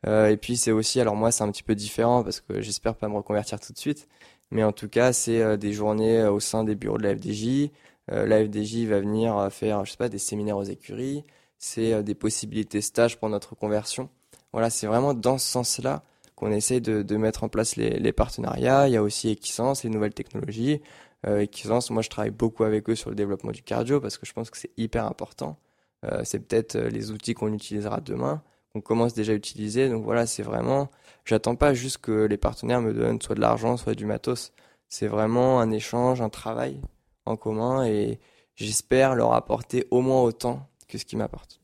[0.07, 2.95] Euh, et puis c'est aussi, alors moi c'est un petit peu différent parce que j'espère
[2.95, 4.09] pas me reconvertir tout de suite,
[4.51, 7.71] mais en tout cas c'est des journées au sein des bureaux de la FDJ.
[8.09, 11.25] la FDJ va venir faire, je sais pas, des séminaires aux écuries.
[11.61, 14.09] C'est des possibilités stage pour notre conversion.
[14.53, 16.03] Voilà, c'est vraiment dans ce sens-là
[16.35, 18.89] qu'on essaye de, de, mettre en place les, les, partenariats.
[18.89, 20.81] Il y a aussi Equisance, les nouvelles technologies.
[21.27, 21.47] Euh,
[21.91, 24.51] moi je travaille beaucoup avec eux sur le développement du cardio parce que je pense
[24.51, 25.59] que c'est hyper important.
[26.07, 28.43] Euh, c'est peut-être euh, les outils qu'on utilisera demain,
[28.73, 29.91] qu'on commence déjà à utiliser.
[29.91, 30.91] Donc voilà, c'est vraiment,
[31.27, 34.53] j'attends pas juste que les partenaires me donnent soit de l'argent, soit du matos.
[34.89, 36.81] C'est vraiment un échange, un travail
[37.27, 38.19] en commun et
[38.57, 41.61] j'espère leur apporter au moins autant que ce qu'ils m'apportent.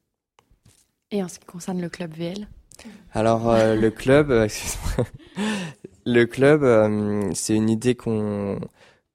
[1.10, 2.48] Et en ce qui concerne le club VL
[3.12, 4.48] Alors euh, le club,
[6.06, 8.58] le club, c'est une idée qu'on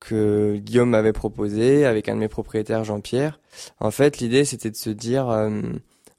[0.02, 3.40] que Guillaume m'avait proposé avec un de mes propriétaires, Jean-Pierre.
[3.80, 5.62] En fait, l'idée, c'était de se dire, euh,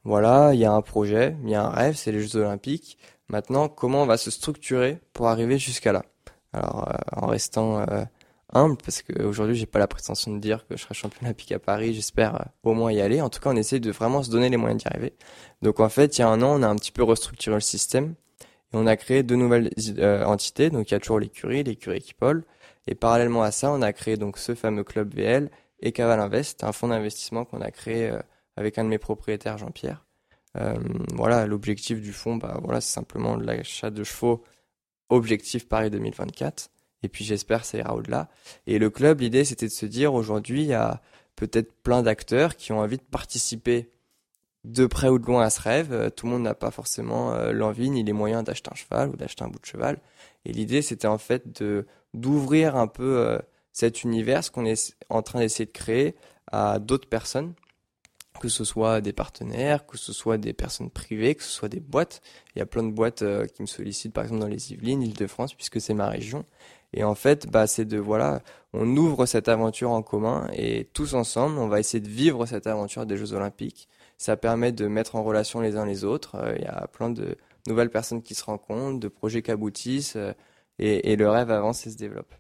[0.05, 2.97] voilà, il y a un projet, il y a un rêve, c'est les Jeux Olympiques.
[3.29, 6.05] Maintenant, comment on va se structurer pour arriver jusqu'à là?
[6.53, 8.05] Alors, euh, en restant euh,
[8.53, 11.59] humble, parce qu'aujourd'hui, j'ai pas la prétention de dire que je serai champion olympique à
[11.59, 11.95] Paris.
[11.95, 13.21] J'espère au moins y aller.
[13.21, 15.15] En tout cas, on essaie de vraiment se donner les moyens d'y arriver.
[15.63, 17.61] Donc, en fait, il y a un an, on a un petit peu restructuré le
[17.61, 19.71] système et on a créé deux nouvelles
[20.25, 20.71] entités.
[20.71, 22.45] Donc, il y a toujours l'écurie, l'écurie Equipol
[22.87, 26.65] et parallèlement à ça, on a créé donc ce fameux club VL et Caval Invest,
[26.65, 28.19] un fonds d'investissement qu'on a créé euh,
[28.57, 30.05] avec un de mes propriétaires, Jean-Pierre.
[30.57, 30.77] Euh,
[31.15, 34.43] voilà, l'objectif du fonds, bah voilà, c'est simplement l'achat de chevaux.
[35.09, 36.71] Objectif Paris 2024.
[37.03, 38.29] Et puis j'espère ça ira au-delà.
[38.67, 41.01] Et le club, l'idée, c'était de se dire aujourd'hui, il y a
[41.37, 43.91] peut-être plein d'acteurs qui ont envie de participer
[44.65, 46.13] de près ou de loin à ce rêve.
[46.15, 49.45] Tout le monde n'a pas forcément l'envie ni les moyens d'acheter un cheval ou d'acheter
[49.45, 49.99] un bout de cheval.
[50.45, 53.41] Et l'idée, c'était en fait de d'ouvrir un peu
[53.73, 56.15] cet univers, qu'on est en train d'essayer de créer
[56.53, 57.55] à d'autres personnes
[58.43, 61.79] que ce soit des partenaires, que ce soit des personnes privées, que ce soit des
[61.79, 62.21] boîtes.
[62.55, 65.01] Il y a plein de boîtes euh, qui me sollicitent, par exemple dans les Yvelines,
[65.01, 66.45] Île-de-France, puisque c'est ma région.
[66.95, 71.15] Et en fait, bah, c'est de voilà, on ouvre cette aventure en commun et tous
[71.15, 73.89] ensemble, on va essayer de vivre cette aventure des Jeux Olympiques.
[74.19, 76.37] Ça permet de mettre en relation les uns les autres.
[76.37, 80.17] Euh, il y a plein de nouvelles personnes qui se rencontrent, de projets qui aboutissent
[80.17, 80.33] euh,
[80.79, 82.35] et, le rêve avance et se développe.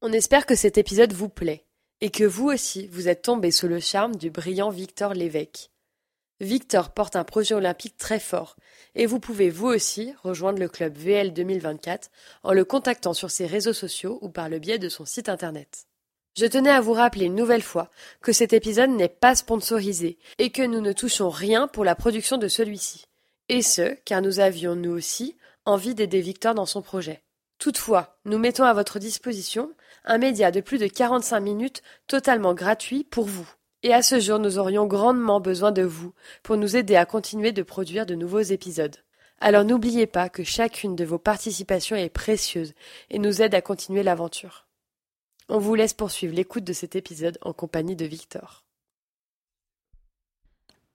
[0.00, 1.64] On espère que cet épisode vous plaît
[2.00, 5.70] et que vous aussi vous êtes tombé sous le charme du brillant Victor Lévesque.
[6.40, 8.56] Victor porte un projet olympique très fort,
[8.94, 12.10] et vous pouvez vous aussi rejoindre le club VL 2024
[12.44, 15.86] en le contactant sur ses réseaux sociaux ou par le biais de son site internet.
[16.36, 17.90] Je tenais à vous rappeler une nouvelle fois
[18.22, 22.38] que cet épisode n'est pas sponsorisé et que nous ne touchons rien pour la production
[22.38, 23.06] de celui-ci.
[23.48, 27.24] Et ce, car nous avions nous aussi envie d'aider Victor dans son projet.
[27.58, 29.72] Toutefois, nous mettons à votre disposition
[30.04, 33.48] un média de plus de 45 minutes totalement gratuit pour vous.
[33.82, 36.12] Et à ce jour, nous aurions grandement besoin de vous
[36.42, 38.96] pour nous aider à continuer de produire de nouveaux épisodes.
[39.40, 42.74] Alors n'oubliez pas que chacune de vos participations est précieuse
[43.10, 44.66] et nous aide à continuer l'aventure.
[45.48, 48.64] On vous laisse poursuivre l'écoute de cet épisode en compagnie de Victor.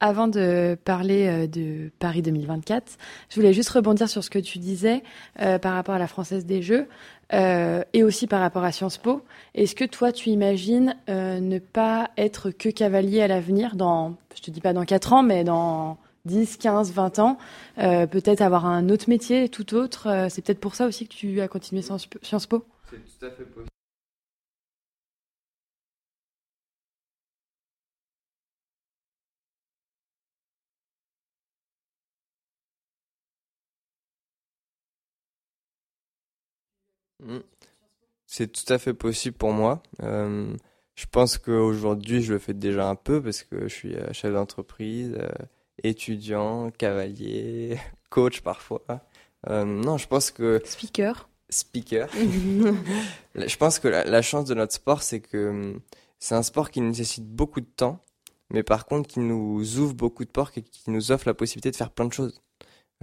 [0.06, 2.98] Avant de parler euh, de Paris 2024,
[3.30, 5.02] je voulais juste rebondir sur ce que tu disais
[5.40, 6.90] euh, par rapport à la Française des Jeux
[7.32, 9.22] euh, et aussi par rapport à Sciences Po.
[9.56, 14.52] Est-ce que toi, tu imagines ne pas être que cavalier à l'avenir dans, je te
[14.52, 17.38] dis pas dans 4 ans, mais dans 10, 15, 20 ans,
[17.78, 21.48] peut-être avoir un autre métier tout autre C'est peut-être pour ça aussi que tu as
[21.48, 22.66] continué Sciences Po?
[22.90, 23.73] C'est tout à fait possible.
[38.26, 39.84] C'est tout à fait possible pour moi.
[40.02, 40.56] Euh,
[40.96, 44.34] je pense qu'aujourd'hui, je le fais déjà un peu parce que je suis euh, chef
[44.34, 45.30] d'entreprise, euh,
[45.84, 47.78] étudiant, cavalier,
[48.10, 48.84] coach parfois.
[49.48, 50.62] non, je pense que...
[50.66, 51.30] Speaker.
[51.50, 52.10] Speaker.
[53.36, 55.80] je pense que la, chance de notre sport, c'est que hum,
[56.18, 58.04] c'est un sport qui nécessite beaucoup de temps,
[58.50, 61.70] mais par contre qui nous ouvre beaucoup de portes et qui nous offre la possibilité
[61.70, 62.42] de faire plein de choses.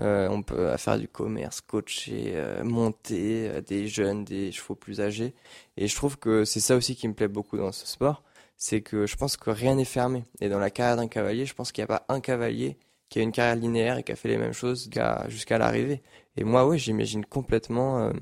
[0.01, 5.01] Euh, on peut faire du commerce, coacher, euh, monter euh, des jeunes, des chevaux plus
[5.01, 5.35] âgés.
[5.77, 8.23] Et je trouve que c'est ça aussi qui me plaît beaucoup dans ce sport,
[8.57, 10.25] c'est que je pense que rien n'est fermé.
[10.41, 12.79] Et dans la carrière d'un cavalier, je pense qu'il n'y a pas un cavalier
[13.11, 14.89] qui a une carrière linéaire et qui a fait les mêmes choses
[15.29, 16.03] jusqu'à l'arrivée.
[16.37, 18.13] Et moi, oui, j'imagine complètement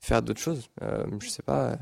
[0.00, 0.70] faire d'autres choses.
[0.80, 1.76] je sais pas,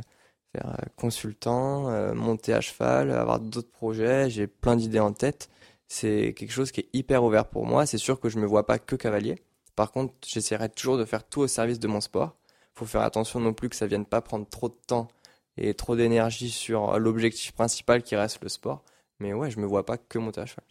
[0.53, 4.31] faire consultant, monter à cheval, avoir d'autres projets.
[4.31, 5.51] J'ai plein d'idées en tête
[5.88, 7.87] c'est quelque chose qui est hyper ouvert pour moi.
[7.87, 9.42] C'est sûr que je me vois pas que cavalier.
[9.77, 12.37] Par contre, j'essaierai toujours de faire tout au service de mon sport.
[12.75, 15.09] Faut faire attention non plus que ça vienne pas prendre trop de temps
[15.57, 18.85] et trop d'énergie sur l'objectif principal qui reste le sport.
[19.20, 20.64] Mais ouais, je me vois pas que monter à cheval.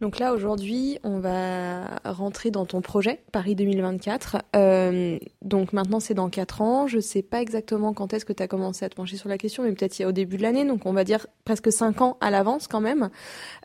[0.00, 4.38] Donc là, aujourd'hui, on va rentrer dans ton projet, Paris 2024.
[4.56, 6.86] Euh, donc maintenant, c'est dans 4 ans.
[6.86, 9.36] Je sais pas exactement quand est-ce que tu as commencé à te pencher sur la
[9.36, 10.64] question, mais peut-être au début de l'année.
[10.64, 13.10] Donc on va dire presque 5 ans à l'avance quand même.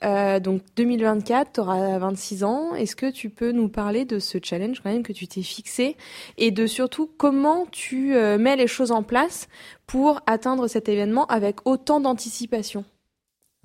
[0.03, 2.75] Euh, donc 2024, tu auras 26 ans.
[2.75, 5.95] Est-ce que tu peux nous parler de ce challenge quand même que tu t'es fixé?
[6.37, 9.47] Et de surtout comment tu euh, mets les choses en place
[9.87, 12.83] pour atteindre cet événement avec autant d'anticipation?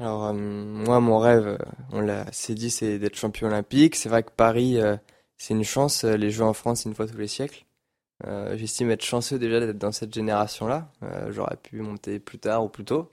[0.01, 1.59] Alors euh, moi mon rêve, euh,
[1.93, 3.97] on l'a c'est dit, c'est d'être champion olympique.
[3.97, 4.97] C'est vrai que Paris euh,
[5.37, 6.05] c'est une chance.
[6.05, 7.67] Les Jeux en France une fois tous les siècles.
[8.55, 10.91] J'estime être chanceux déjà d'être dans cette génération-là.
[11.31, 13.11] J'aurais pu monter plus tard ou plus tôt.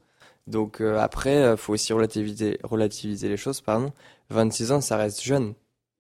[0.48, 3.62] Donc après, faut aussi relativiser, relativiser les choses.
[3.62, 3.94] Pardon.
[4.32, 5.54] 26 ans, ça reste jeune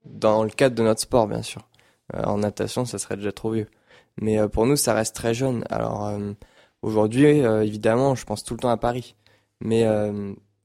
[0.06, 1.62] dans le cadre de notre sport, bien sûr.
[2.14, 3.68] en natation, ça serait déjà trop vieux.
[4.18, 5.64] Mais pour nous, ça reste très jeune.
[5.70, 6.12] Alors
[6.82, 9.16] aujourd'hui, évidemment, je pense tout le temps à Paris.
[9.62, 9.86] Mais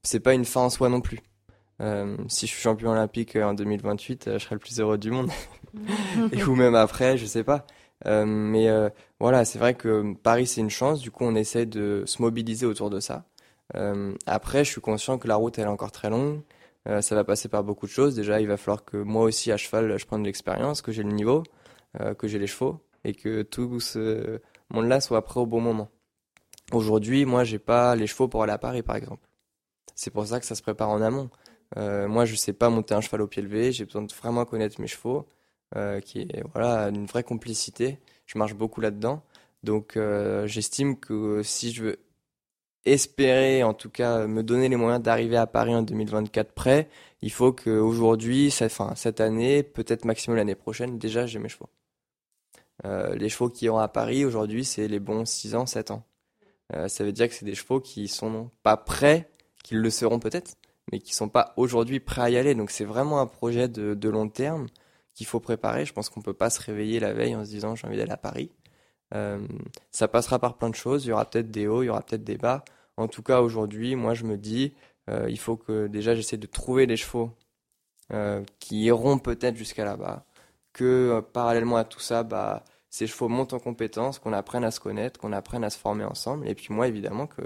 [0.03, 1.21] c'est pas une fin en soi non plus.
[1.81, 4.97] Euh, si je suis champion olympique euh, en 2028, euh, je serai le plus heureux
[4.97, 5.29] du monde.
[6.31, 7.65] Et ou même après, je sais pas.
[8.05, 8.67] mais
[9.19, 11.01] voilà, c'est vrai que Paris c'est une chance.
[11.01, 13.25] Du coup, on essaie de se mobiliser autour de ça.
[14.27, 16.41] après, je suis conscient que la route elle est encore très longue.
[16.85, 18.13] ça va passer par beaucoup de choses.
[18.15, 21.03] Déjà, il va falloir que moi aussi à cheval, je prenne de l'expérience, que j'ai
[21.03, 21.43] le niveau,
[22.19, 24.39] que j'ai les chevaux et que tout ce
[24.69, 25.89] monde-là soit prêt au bon moment.
[26.71, 29.27] Aujourd'hui, moi, j'ai pas les chevaux pour aller à Paris, par exemple.
[29.95, 31.29] C'est pour ça que ça se prépare en amont.
[31.77, 33.71] Euh, moi, je sais pas monter un cheval au pied levé.
[33.71, 35.27] J'ai besoin de vraiment connaître mes chevaux,
[35.75, 37.99] euh, qui est voilà une vraie complicité.
[38.25, 39.23] Je marche beaucoup là-dedans.
[39.63, 41.99] Donc, euh, j'estime que si je veux
[42.85, 46.89] espérer, en tout cas, me donner les moyens d'arriver à Paris en 2024 prêt,
[47.21, 51.69] il faut qu'aujourd'hui, enfin, cette année, peut-être maximum l'année prochaine, déjà j'ai mes chevaux.
[52.83, 56.03] Les chevaux qui iront à Paris aujourd'hui, c'est les bons 6 ans, 7 ans.
[56.87, 59.31] Ça veut dire que c'est des chevaux qui sont pas prêts,
[59.63, 60.55] qu'ils le seront peut-être,
[60.91, 62.55] mais qui sont pas aujourd'hui prêts à y aller.
[62.55, 64.67] Donc c'est vraiment un projet de, long terme
[65.15, 65.85] qu'il faut préparer.
[65.85, 68.11] Je pense qu'on peut pas se réveiller la veille en se disant j'ai envie d'aller
[68.11, 68.51] à Paris.
[69.15, 69.39] Euh,
[69.91, 71.05] ça passera par plein de choses.
[71.05, 72.63] Il y aura peut-être des hauts, il y aura peut-être des bas.
[72.97, 74.73] En tout cas, aujourd'hui, moi, je me dis,
[75.09, 77.31] euh, il faut que déjà j'essaie de trouver des chevaux
[78.11, 80.25] euh, qui iront peut-être jusqu'à là-bas.
[80.73, 84.79] Que parallèlement à tout ça, bah, ces chevaux montent en compétence, qu'on apprenne à se
[84.79, 86.47] connaître, qu'on apprenne à se former ensemble.
[86.47, 87.41] Et puis moi, évidemment, que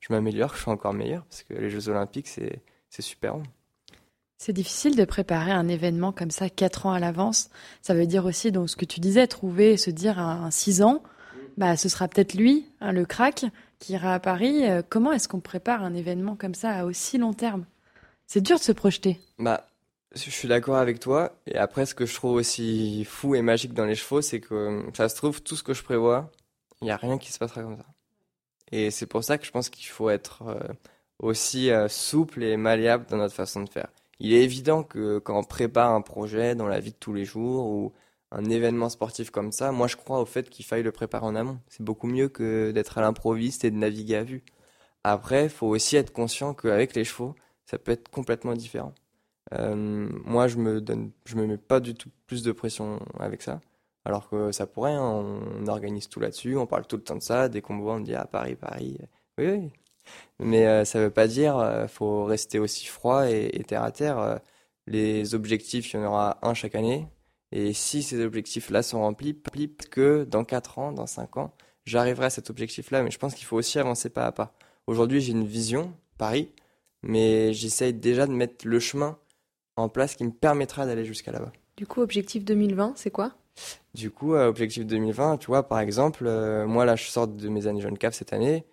[0.00, 2.62] je m'améliore, je sois encore meilleur, parce que les Jeux Olympiques, c'est
[3.00, 3.42] super bon.
[4.38, 7.50] C'est difficile de préparer un événement comme ça quatre ans à l'avance.
[7.82, 11.02] Ça veut dire aussi, donc, ce que tu disais, trouver, se dire un six ans,
[11.56, 13.44] bah, ce sera peut-être lui, hein, le crack,
[13.80, 14.64] qui ira à Paris.
[14.64, 17.66] Euh, comment est-ce qu'on prépare un événement comme ça à aussi long terme?
[18.28, 19.20] C'est dur de se projeter.
[19.40, 19.66] Bah,
[20.14, 21.32] je suis d'accord avec toi.
[21.46, 24.84] Et après, ce que je trouve aussi fou et magique dans les chevaux, c'est que
[24.96, 26.30] ça se trouve, tout ce que je prévois,
[26.80, 27.86] il n'y a rien qui se passera comme ça.
[28.72, 30.72] Et c'est pour ça que je pense qu'il faut être euh,
[31.18, 33.88] aussi euh, souple et malléable dans notre façon de faire.
[34.20, 37.24] Il est évident que quand on prépare un projet dans la vie de tous les
[37.24, 37.92] jours ou
[38.30, 41.34] un événement sportif comme ça, moi je crois au fait qu'il faille le préparer en
[41.34, 41.60] amont.
[41.68, 44.44] C'est beaucoup mieux que d'être à l'improviste et de naviguer à vue.
[45.04, 48.94] Après, il faut aussi être conscient qu'avec les chevaux, ça peut être complètement différent.
[49.54, 53.42] Euh, moi, je me donne, je me mets pas du tout plus de pression avec
[53.42, 53.60] ça,
[54.08, 54.94] alors que ça pourrait.
[54.94, 55.02] Hein.
[55.02, 57.48] on organise tout là-dessus, on parle tout le temps de ça.
[57.48, 58.98] Dès qu'on me on me dit ah Paris, Paris.
[59.36, 59.70] Oui, oui,
[60.40, 63.92] mais euh, ça ne veut pas dire euh, faut rester aussi froid et, terre à
[63.92, 64.18] terre.
[64.18, 64.38] Euh,
[64.86, 67.06] les objectifs, il y en aura un chaque année.
[67.52, 69.38] Et si ces objectifs-là sont remplis,
[69.90, 71.54] que dans 4 ans, dans 5 ans,
[71.84, 73.02] j'arriverai à cet objectif-là.
[73.02, 74.54] Mais je pense qu'il faut aussi avancer pas à pas.
[74.86, 76.50] Aujourd'hui, j'ai une vision, Paris,
[77.02, 79.18] mais j'essaye déjà de mettre le chemin
[79.76, 81.52] en place qui me permettra d'aller jusqu'à là-bas.
[81.76, 83.34] Du coup, objectif 2020, c'est quoi?
[83.94, 86.24] Du coup, objectif 2020, tu vois, par exemple,
[86.66, 88.64] moi là, je sors de mes années jeunes CAF cette année.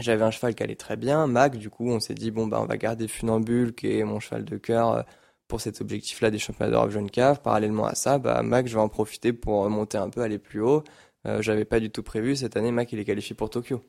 [0.00, 2.58] J'avais un cheval qui allait très bien, Mac, du coup on s'est dit bon bah
[2.62, 5.02] on va garder Funambule qui est mon cheval de cœur euh,
[5.46, 7.42] pour cet objectif-là des championnats d'Europe jeune cave.
[7.42, 10.62] Parallèlement à ça, bah Mac je vais en profiter pour monter un peu, aller plus
[10.62, 10.82] haut.
[11.26, 13.82] Euh, J'avais pas du tout prévu cette année Mac il est qualifié pour Tokyo.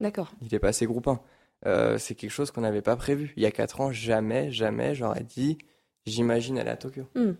[0.00, 0.30] D'accord.
[0.42, 1.20] Il est passé groupe 1.
[1.66, 3.32] Euh, c'est quelque chose qu'on n'avait pas prévu.
[3.36, 5.58] Il y a 4 ans, jamais, jamais j'aurais dit
[6.06, 7.02] j'imagine aller à Tokyo.
[7.16, 7.32] Hmm.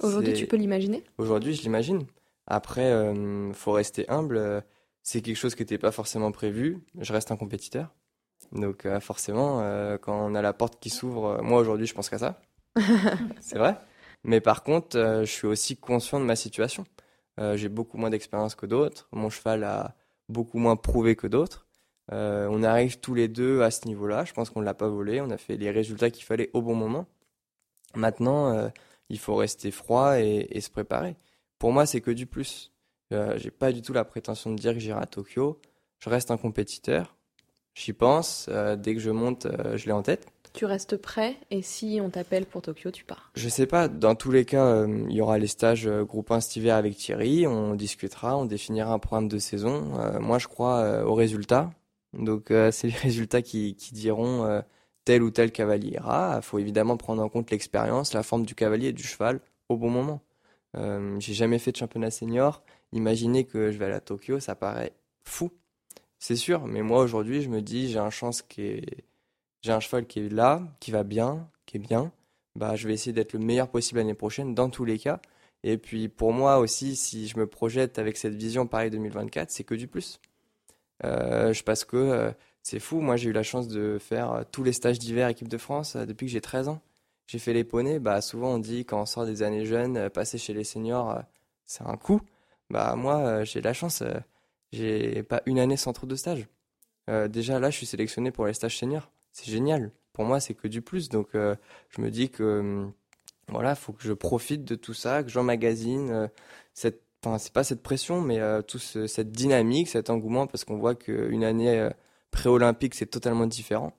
[0.00, 1.04] Aujourd'hui tu peux l'imaginer?
[1.18, 2.06] Aujourd'hui je l'imagine.
[2.46, 4.36] Après, euh, faut rester humble.
[4.36, 4.60] Euh,
[5.02, 6.78] c'est quelque chose qui n'était pas forcément prévu.
[6.98, 7.94] Je reste un compétiteur.
[8.52, 12.08] Donc euh, forcément, euh, quand on a la porte qui s'ouvre, moi aujourd'hui je pense
[12.08, 12.40] qu'à ça.
[13.40, 13.76] c'est vrai.
[14.24, 16.84] Mais par contre, je suis aussi conscient de ma situation.
[17.54, 19.08] J'ai beaucoup moins d'expérience que d'autres.
[19.10, 19.96] Mon cheval a
[20.28, 21.66] beaucoup moins prouvé que d'autres.
[22.12, 24.24] on arrive tous les deux à ce niveau-là.
[24.24, 25.20] Je pense qu'on ne l'a pas volé.
[25.20, 27.06] On a fait les résultats qu'il fallait au bon moment.
[27.96, 28.70] Maintenant,
[29.12, 31.16] il faut rester froid et, et se préparer.
[31.58, 32.72] Pour moi, c'est que du plus.
[33.12, 35.60] Euh, j'ai pas du tout la prétention de dire que j'irai à Tokyo.
[36.00, 37.14] Je reste un compétiteur.
[37.74, 38.46] J'y pense.
[38.48, 40.26] Euh, dès que je monte, euh, je l'ai en tête.
[40.54, 43.88] Tu restes prêt et si on t'appelle pour Tokyo, tu pars Je sais pas.
[43.88, 47.46] Dans tous les cas, il y aura les stages groupe 1 cet hiver avec Thierry.
[47.46, 49.92] On discutera, on définira un programme de saison.
[50.20, 51.70] moi, je crois aux résultats.
[52.12, 54.62] Donc, c'est les résultats qui, qui diront
[55.04, 56.34] tel ou tel cavalier ira.
[56.36, 59.76] Il faut évidemment prendre en compte l'expérience, la forme du cavalier et du cheval au
[59.76, 60.22] bon moment.
[60.74, 64.92] j'ai jamais fait de championnat senior Imaginer que je vais à Tokyo, ça paraît
[65.24, 65.50] fou.
[66.18, 69.04] C'est sûr, mais moi aujourd'hui, je me dis, j'ai un chance qui est...
[69.62, 72.12] j'ai un cheval qui est là, qui va bien, qui est bien.
[72.54, 75.20] Bah, je vais essayer d'être le meilleur possible l'année prochaine dans tous les cas.
[75.64, 79.64] Et puis pour moi aussi, si je me projette avec cette vision Paris 2024, c'est
[79.64, 80.20] que du plus.
[81.04, 82.32] Euh, je pense que euh,
[82.62, 83.00] c'est fou.
[83.00, 85.96] Moi, j'ai eu la chance de faire euh, tous les stages d'hiver équipe de France
[85.96, 86.80] depuis que j'ai 13 ans.
[87.26, 87.98] J'ai fait les poneys.
[87.98, 91.22] Bah, souvent, on dit quand on sort des années jeunes, passer chez les seniors,
[91.66, 92.20] c'est un coup.
[92.72, 94.14] Bah moi, euh, j'ai la chance, euh,
[94.72, 96.46] j'ai pas une année sans trop de stage.
[97.10, 99.10] Euh, déjà là, je suis sélectionné pour les stages seniors.
[99.32, 99.92] C'est génial.
[100.14, 101.08] Pour moi, c'est que du plus.
[101.10, 102.92] Donc, je me dis que hum,
[103.48, 106.30] voilà, faut que je profite de tout ça, que j'emmagasine
[106.74, 110.94] cette, enfin, c'est pas cette pression, mais tout cette dynamique, cet engouement, parce qu'on voit
[110.94, 111.88] qu'une année
[112.32, 113.92] pré-olympique, c'est totalement différent.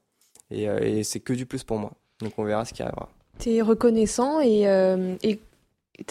[0.52, 1.94] Et, et c'est que du plus pour moi.
[2.20, 3.10] Donc, on verra ce qui arrivera.
[3.40, 4.64] Tu es reconnaissant et,
[5.24, 5.40] et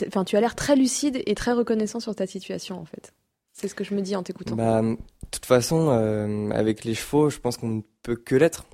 [0.06, 3.12] Enfin, tu as l'air très lucide et très reconnaissant sur ta situation, en fait.
[3.52, 4.54] C'est ce que je me dis en t'écoutant.
[4.54, 4.96] Bah, de
[5.30, 8.64] toute façon, euh, avec les chevaux, je pense qu'on ne peut que l'être.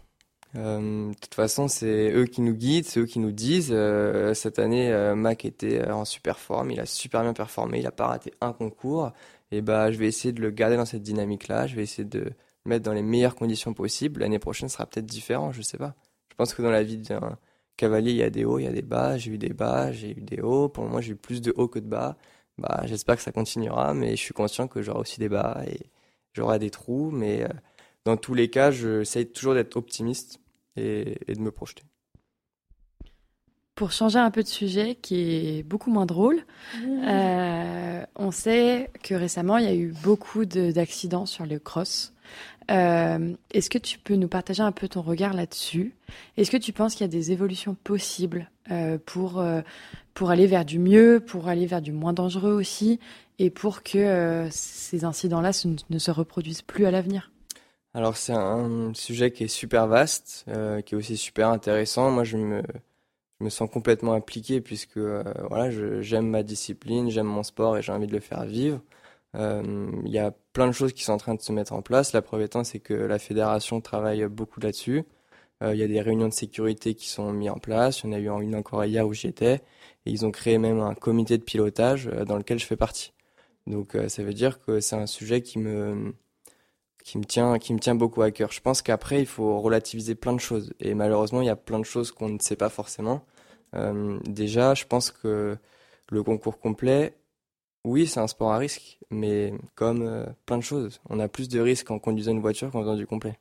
[0.56, 3.70] Euh, de toute façon, c'est eux qui nous guident, c'est eux qui nous disent.
[3.72, 7.90] Euh, cette année, Mac était en super forme, il a super bien performé, il a
[7.92, 9.12] pas raté un concours.
[9.50, 11.66] Et bah, je vais essayer de le garder dans cette dynamique-là.
[11.66, 12.30] Je vais essayer de
[12.68, 14.20] mettre dans les meilleures conditions possibles.
[14.20, 15.94] L'année prochaine sera peut-être différent, je sais pas.
[16.30, 17.38] Je pense que dans la vie d'un
[17.76, 19.16] cavalier, il y a des hauts, il y a des bas.
[19.16, 20.68] J'ai eu des bas, j'ai eu des hauts.
[20.68, 22.16] Pour moi, j'ai eu plus de hauts que de bas.
[22.58, 25.86] Bah, j'espère que ça continuera, mais je suis conscient que j'aurai aussi des bas et
[26.32, 27.10] j'aurai des trous.
[27.10, 27.48] Mais euh,
[28.04, 30.40] dans tous les cas, j'essaye toujours d'être optimiste
[30.76, 31.84] et, de me projeter.
[33.74, 36.42] Pour changer un peu de sujet, qui est beaucoup moins drôle,
[36.84, 42.12] euh, on sait que récemment, il y a eu beaucoup d'accidents sur le cross.
[42.70, 45.94] Euh, est-ce que tu peux nous partager un peu ton regard là-dessus?
[46.36, 49.62] Est-ce que tu penses qu'il y a des évolutions possibles euh, pour, euh,
[50.12, 53.00] pour aller vers du mieux, pour aller vers du moins dangereux aussi,
[53.38, 55.52] et pour que ces incidents-là
[55.88, 57.30] ne se reproduisent plus à l'avenir?
[57.94, 60.44] Alors c'est un sujet qui est super vaste,
[60.84, 62.10] qui est aussi super intéressant.
[62.10, 62.62] Moi je me,
[63.40, 65.70] je me sens complètement impliqué puisque voilà,
[66.02, 68.80] j'aime ma discipline, j'aime mon sport et j'ai envie de le faire vivre.
[69.36, 71.82] Euh, il y a plein de choses qui sont en train de se mettre en
[71.82, 72.12] place.
[72.12, 75.04] La preuve étant, c'est que la fédération travaille beaucoup là-dessus.
[75.62, 78.02] Euh, il y a des réunions de sécurité qui sont mises en place.
[78.02, 79.56] Il y en a eu une encore hier où j'y étais.
[80.06, 83.12] Et ils ont créé même un comité de pilotage euh, dans lequel je fais partie.
[83.66, 86.14] Donc ça veut dire que c'est un sujet qui me
[87.04, 88.50] qui me tient qui me tient beaucoup à cœur.
[88.50, 91.78] Je pense qu'après il faut relativiser plein de choses et malheureusement il y a plein
[91.78, 93.26] de choses qu'on ne sait pas forcément.
[94.24, 95.58] Déjà, je pense que
[96.10, 97.17] le concours complet,
[97.88, 101.48] oui, c'est un sport à risque, mais comme euh, plein de choses, on a plus
[101.48, 103.38] de risques en conduisant une voiture qu'en faisant du complet.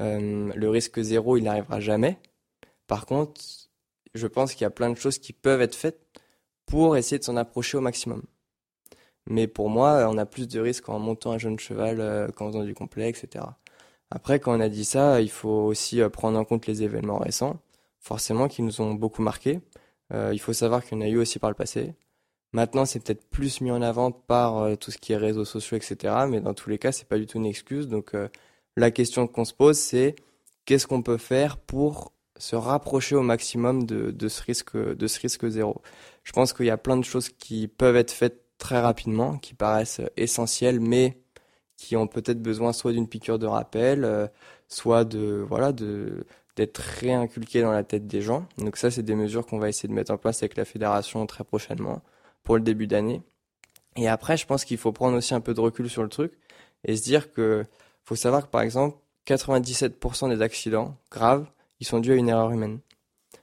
[0.00, 2.18] Euh, le risque zéro, il n'arrivera jamais.
[2.86, 3.40] Par contre,
[4.14, 6.00] je pense qu'il y a plein de choses qui peuvent être faites
[6.66, 8.22] pour essayer de s'en approcher au maximum.
[9.26, 12.48] Mais pour moi, on a plus de risques en montant un jeune cheval euh, qu'en
[12.48, 13.44] faisant du complet, etc.
[14.10, 17.60] Après, quand on a dit ça, il faut aussi prendre en compte les événements récents,
[17.98, 19.60] forcément qui nous ont beaucoup marqués.
[20.12, 21.94] il faut savoir qu'il y en a eu aussi par le passé.
[22.52, 25.76] Maintenant, c'est peut-être plus mis en avant par euh, tout ce qui est réseaux sociaux,
[25.76, 26.14] etc.
[26.28, 27.88] Mais dans tous les cas, c'est pas du tout une excuse.
[27.88, 28.28] Donc, euh,
[28.76, 30.16] la question qu'on se pose, c'est
[30.64, 35.48] qu'est-ce qu'on peut faire pour se rapprocher au maximum de, ce risque, de ce risque
[35.48, 35.82] zéro?
[36.24, 39.54] Je pense qu'il y a plein de choses qui peuvent être faites très rapidement, qui
[39.54, 41.18] paraissent essentielles, mais
[41.76, 44.26] qui ont peut-être besoin soit d'une piqûre de rappel, euh,
[44.68, 46.26] soit de voilà de
[46.56, 48.46] d'être réinculquées dans la tête des gens.
[48.58, 51.24] Donc ça, c'est des mesures qu'on va essayer de mettre en place avec la fédération
[51.26, 52.02] très prochainement
[52.48, 53.20] pour le début d'année.
[53.96, 56.32] Et après, je pense qu'il faut prendre aussi un peu de recul sur le truc
[56.84, 57.66] et se dire que
[58.04, 58.96] faut savoir que par exemple,
[59.26, 61.46] 97% des accidents graves,
[61.78, 62.80] ils sont dus à une erreur humaine.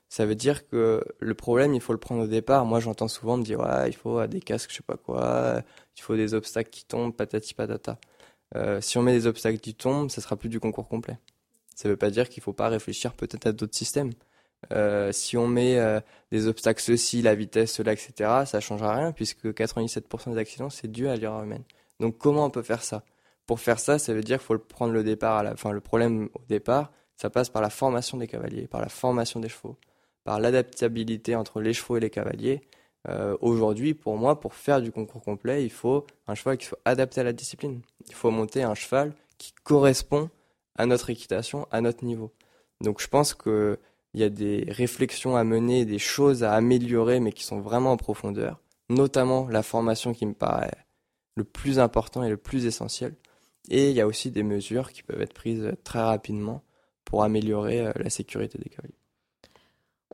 [0.10, 2.66] Ça veut dire que le problème, il faut le prendre au départ.
[2.66, 5.62] Moi, j'entends souvent me dire, il faut des casques, je sais pas quoi,
[5.96, 8.00] il faut des obstacles qui tombent, patati patata.
[8.56, 11.20] Euh, si on met des obstacles qui tombent, ça sera plus du concours complet.
[11.76, 14.14] Ça veut pas dire qu'il faut pas réfléchir peut-être à d'autres systèmes.
[14.74, 16.00] Euh, si on met euh,
[16.32, 18.14] des obstacles ceci, la vitesse, cela, etc.,
[18.46, 21.64] ça changera rien puisque 97% des accidents c'est dû à l'erreur humaine.
[22.00, 23.04] Donc comment on peut faire ça?
[23.46, 25.72] Pour faire ça, ça veut dire qu'il faut prendre le départ à la, fin.
[25.72, 29.50] le problème au départ, ça passe par la formation des cavaliers, par la formation des
[29.50, 29.78] chevaux,
[30.24, 32.62] par l'adaptabilité entre les chevaux et les cavaliers.
[33.08, 36.80] Euh, Aujourd'hui, pour moi, pour faire du concours complet, il faut un cheval qui soit
[36.86, 37.82] adapté à la discipline.
[38.08, 40.30] Il faut monter un cheval qui correspond
[40.76, 42.32] à notre équitation, à notre niveau.
[42.82, 43.80] Donc je pense que
[44.16, 47.92] il y a des réflexions à mener, des choses à améliorer, mais qui sont vraiment
[47.92, 48.62] en profondeur.
[48.88, 50.86] Notamment la formation qui me paraît
[51.36, 53.14] le plus important et le plus essentiel.
[53.70, 56.64] Et il y a aussi des mesures qui peuvent être prises très rapidement
[57.04, 58.96] pour améliorer euh, la sécurité des cavaliers.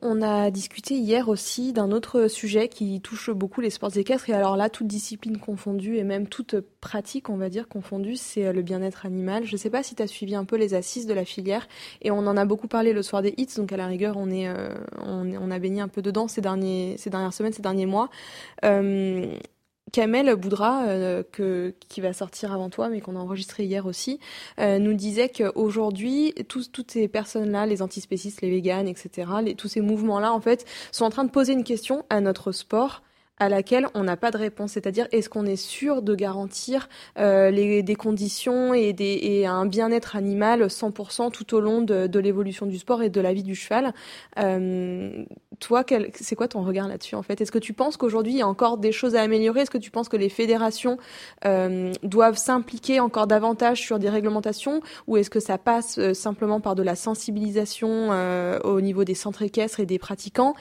[0.04, 4.32] On a discuté hier aussi d'un autre sujet qui touche beaucoup les sports équestres et
[4.32, 8.62] alors là, toute discipline confondue et même toute pratique, on va dire, confondue, c'est le
[8.62, 9.44] bien-être animal.
[9.44, 11.68] Je ne sais pas si tu as suivi un peu les assises de la filière
[12.00, 14.28] et on en a beaucoup parlé le soir des hits, donc à la rigueur, on,
[14.28, 17.86] est, euh, on, a baigné un peu dedans ces, derniers, ces dernières semaines, ces derniers
[17.86, 18.10] mois.
[18.64, 19.36] Euh,
[19.92, 24.18] Kamel Boudra, euh, que, qui va sortir avant toi, mais qu'on a enregistré hier aussi,
[24.58, 29.82] euh, nous disait qu'aujourd'hui, toutes ces personnes-là, les antispécistes, les véganes, etc., les, tous ces
[29.82, 33.02] mouvements-là, en fait, sont en train de poser une question à notre sport
[33.38, 34.72] à laquelle on n'a pas de réponse.
[34.72, 37.50] C'est-à-dire, est-ce qu'on est sûr de garantir euh,
[37.82, 43.10] des conditions et, un bien-être animal 100% tout au long de, l'évolution du sport et
[43.10, 43.94] de la vie du cheval?
[44.38, 45.24] Euh,
[45.58, 47.40] Toi, c'est quoi ton regard là-dessus en fait?
[47.40, 49.62] Est-ce que tu penses qu'aujourd'hui il y a encore des choses à améliorer?
[49.62, 50.98] Est-ce que tu penses que les fédérations
[51.44, 54.80] euh, doivent s'impliquer encore davantage sur des réglementations?
[55.08, 58.10] Ou est-ce que ça passe simplement par de la sensibilisation
[58.62, 60.54] au niveau des centres équestres et des pratiquants?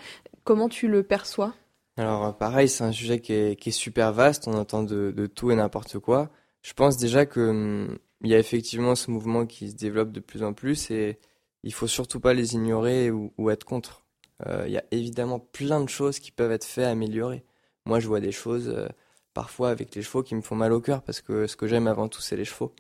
[0.43, 1.53] Comment tu le perçois?
[1.97, 5.99] Alors pareil, c'est un sujet qui est, super vaste, on entend de, tout et n'importe
[5.99, 6.29] quoi.
[6.61, 10.19] Je pense déjà que hum, il y a effectivement ce mouvement qui se développe de
[10.19, 11.19] plus en plus et
[11.63, 14.03] il faut surtout pas les ignorer ou, ou être contre.
[14.47, 17.43] Euh, il y a évidemment plein de choses qui peuvent être faites, améliorer.
[17.85, 18.87] Moi, je vois des choses euh,
[19.33, 21.87] parfois avec les chevaux qui me font mal au cœur parce que ce que j'aime
[21.87, 22.73] avant tout, c'est les chevaux.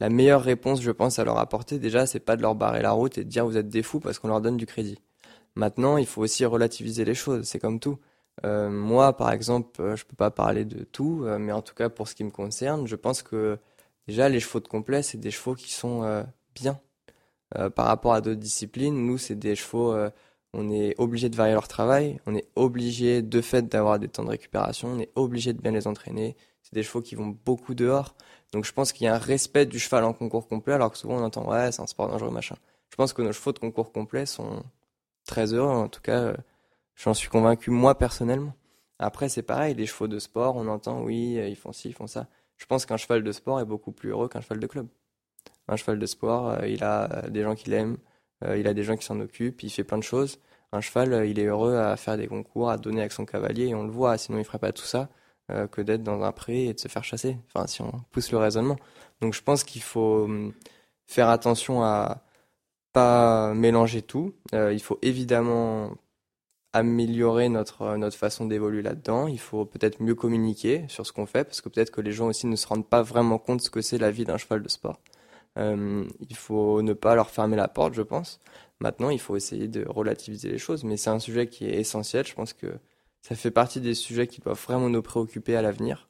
[0.00, 2.92] la meilleure réponse, je pense, à leur apporter, déjà, c'est pas de leur barrer la
[2.92, 4.98] route et de dire vous êtes des fous parce qu'on leur donne du crédit.
[5.56, 7.98] Maintenant, il faut aussi relativiser les choses, c'est comme tout.
[8.44, 11.74] Euh, moi, par exemple, euh, je peux pas parler de tout, euh, mais en tout
[11.74, 13.58] cas, pour ce qui me concerne, je pense que
[14.08, 16.24] déjà, les chevaux de complet, c'est des chevaux qui sont
[16.54, 16.80] bien.
[17.74, 19.94] par rapport à d'autres disciplines, nous, c'est des chevaux,
[20.52, 24.24] on est obligé de varier leur travail, on est obligé de fait d'avoir des temps
[24.24, 26.36] de récupération, on est obligé de bien les entraîner.
[26.62, 28.14] C'est des chevaux qui vont beaucoup dehors.
[28.52, 30.98] Donc je pense qu'il y a un respect du cheval en concours complet, alors que
[30.98, 32.56] souvent on entend ouais, c'est un sport dangereux, machin.
[32.90, 34.62] Je pense que nos chevaux de concours complet sont
[35.26, 36.34] très heureux, en tout cas,
[37.02, 38.54] j'en suis convaincu moi personnellement.
[38.98, 42.06] Après, c'est pareil, les chevaux de sport, on entend oui, ils font ci, ils font
[42.06, 42.28] ça.
[42.56, 44.86] Je pense qu'un cheval de sport est beaucoup plus heureux qu'un cheval de club.
[45.68, 47.96] Un cheval de sport, euh, il a des gens qui l'aiment,
[48.44, 50.38] euh, il a des gens qui s'en occupent, il fait plein de choses.
[50.72, 53.68] Un cheval, euh, il est heureux à faire des concours, à donner avec son cavalier,
[53.68, 55.08] et on le voit, sinon il ferait pas tout ça.
[55.50, 57.36] Euh, que d'être dans un pré et de se faire chasser.
[57.48, 58.76] Enfin, si on pousse le raisonnement.
[59.20, 60.28] Donc, je pense qu'il faut
[61.06, 62.22] faire attention à
[62.92, 64.34] pas mélanger tout.
[64.54, 65.92] Euh, il faut évidemment
[66.72, 69.26] améliorer notre notre façon d'évoluer là-dedans.
[69.26, 72.28] Il faut peut-être mieux communiquer sur ce qu'on fait parce que peut-être que les gens
[72.28, 74.62] aussi ne se rendent pas vraiment compte de ce que c'est la vie d'un cheval
[74.62, 75.00] de sport.
[75.58, 78.40] Euh, il faut ne pas leur fermer la porte, je pense.
[78.80, 82.26] Maintenant, il faut essayer de relativiser les choses, mais c'est un sujet qui est essentiel.
[82.26, 82.68] Je pense que
[83.22, 86.08] ça fait partie des sujets qui doivent vraiment nous préoccuper à l'avenir.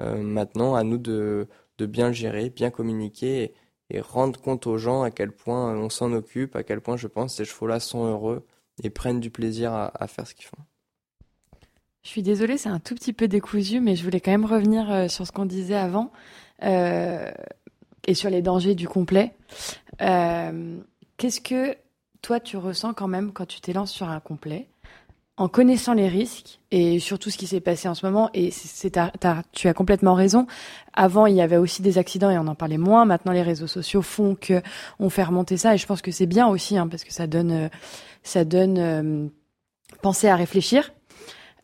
[0.00, 1.48] Euh, maintenant, à nous de,
[1.78, 3.54] de, bien le gérer, bien communiquer
[3.90, 7.08] et, rendre compte aux gens à quel point on s'en occupe, à quel point je
[7.08, 8.46] pense ces chevaux-là sont heureux
[8.82, 10.58] et prennent du plaisir à, faire ce qu'ils font.
[12.02, 14.90] Je suis désolée, c'est un tout petit peu décousu, mais je voulais quand même revenir
[14.90, 16.10] euh, sur ce qu'on disait avant
[16.64, 17.30] euh,
[18.06, 19.34] et sur les dangers du complet.
[19.98, 21.76] Qu'est-ce que
[22.22, 24.68] toi tu ressens quand même quand tu t'élances sur un complet?
[25.38, 28.98] En connaissant les risques et surtout ce qui s'est passé en ce moment, et c'est,
[29.52, 30.46] tu as complètement raison.
[30.92, 33.04] Avant, il y avait aussi des accidents et on en parlait moins.
[33.04, 34.62] Maintenant, les réseaux sociaux font que
[34.98, 37.26] on fait remonter ça, et je pense que c'est bien aussi hein, parce que ça
[37.26, 37.70] donne,
[38.22, 39.28] ça donne euh,
[40.02, 40.92] penser à réfléchir.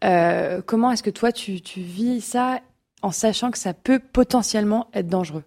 [0.05, 2.61] Euh, comment est-ce que toi tu, tu vis ça
[3.03, 5.45] en sachant que ça peut potentiellement être dangereux?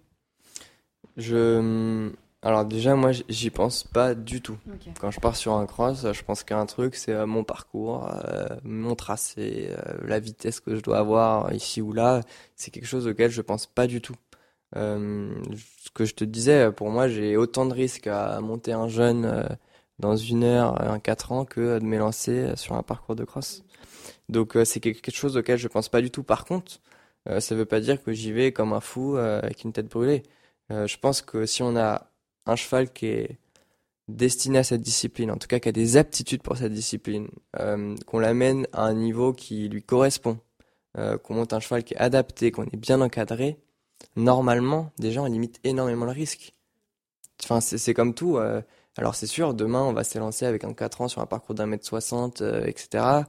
[1.17, 2.11] Je
[2.43, 4.57] alors déjà, moi, j'y pense pas du tout.
[4.99, 8.47] Quand je pars sur un cross, je pense qu'un truc, c'est euh, mon parcours, euh,
[8.63, 12.21] mon tracé, euh, la vitesse que je dois avoir ici ou là.
[12.55, 14.15] C'est quelque chose auquel je pense pas du tout.
[14.73, 19.47] ce que je te disais, pour moi, j'ai autant de risques à monter un jeune
[19.99, 23.63] dans une heure, un quatre ans, que de m'élancer sur un parcours de cross.
[24.29, 26.23] Donc c'est quelque chose auquel je pense pas du tout.
[26.23, 26.79] Par contre,
[27.39, 30.23] ça veut pas dire que j'y vais comme un fou avec une tête brûlée.
[30.69, 32.10] je pense que si on a
[32.45, 33.37] un cheval qui est
[34.07, 37.29] destiné à cette discipline, en tout cas qui a des aptitudes pour cette discipline,
[37.59, 40.39] euh, qu'on l'amène à un niveau qui lui correspond,
[40.97, 43.57] euh, qu'on monte un cheval qui est adapté, qu'on est bien encadré,
[44.15, 46.53] normalement, déjà on limite énormément le risque.
[47.43, 48.37] Enfin, c'est comme tout.
[48.37, 48.61] Euh,
[48.97, 51.65] alors c'est sûr, demain on va s'élancer avec un 4 ans sur un parcours d'un
[51.65, 53.23] mètre 60, etc.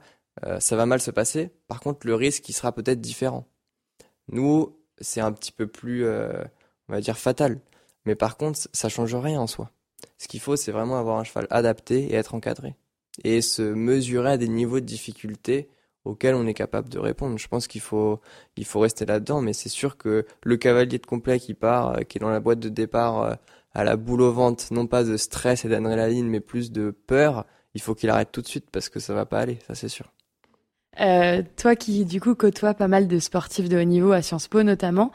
[0.59, 1.51] ça va mal se passer.
[1.67, 3.47] Par contre, le risque, il sera peut-être différent.
[4.29, 7.59] Nous, c'est un petit peu plus, on va dire, fatal.
[8.05, 9.71] Mais par contre, ça change rien en soi.
[10.17, 12.75] Ce qu'il faut, c'est vraiment avoir un cheval adapté et être encadré.
[13.23, 15.69] Et se mesurer à des niveaux de difficulté
[16.05, 17.37] auxquels on est capable de répondre.
[17.37, 18.19] Je pense qu'il faut,
[18.75, 22.21] rester là-dedans, mais c'est sûr que le cavalier de complet qui part, euh, qui est
[22.21, 23.33] dans la boîte de départ euh,
[23.73, 27.45] à la boule au ventre, non pas de stress et d'adrénaline, mais plus de peur,
[27.73, 29.89] il faut qu'il arrête tout de suite parce que ça va pas aller, ça c'est
[29.89, 30.11] sûr.
[30.99, 34.47] Euh, toi qui du coup côtoies pas mal de sportifs de haut niveau à Sciences
[34.47, 35.11] Po notamment,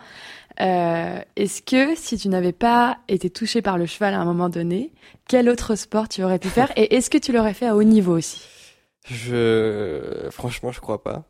[0.61, 4.49] euh, est-ce que si tu n'avais pas été touché par le cheval à un moment
[4.49, 4.93] donné,
[5.29, 7.83] quel autre sport tu aurais pu faire et est-ce que tu l'aurais fait à haut
[7.83, 8.43] niveau aussi?
[9.05, 11.25] Je franchement je crois pas.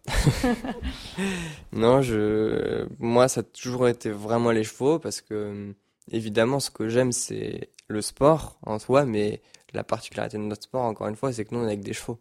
[1.73, 5.75] non, je moi ça a toujours été vraiment les chevaux parce que
[6.11, 9.43] évidemment ce que j'aime c'est le sport en soi mais
[9.75, 11.93] la particularité de notre sport encore une fois c'est que nous on est avec des
[11.93, 12.19] chevaux.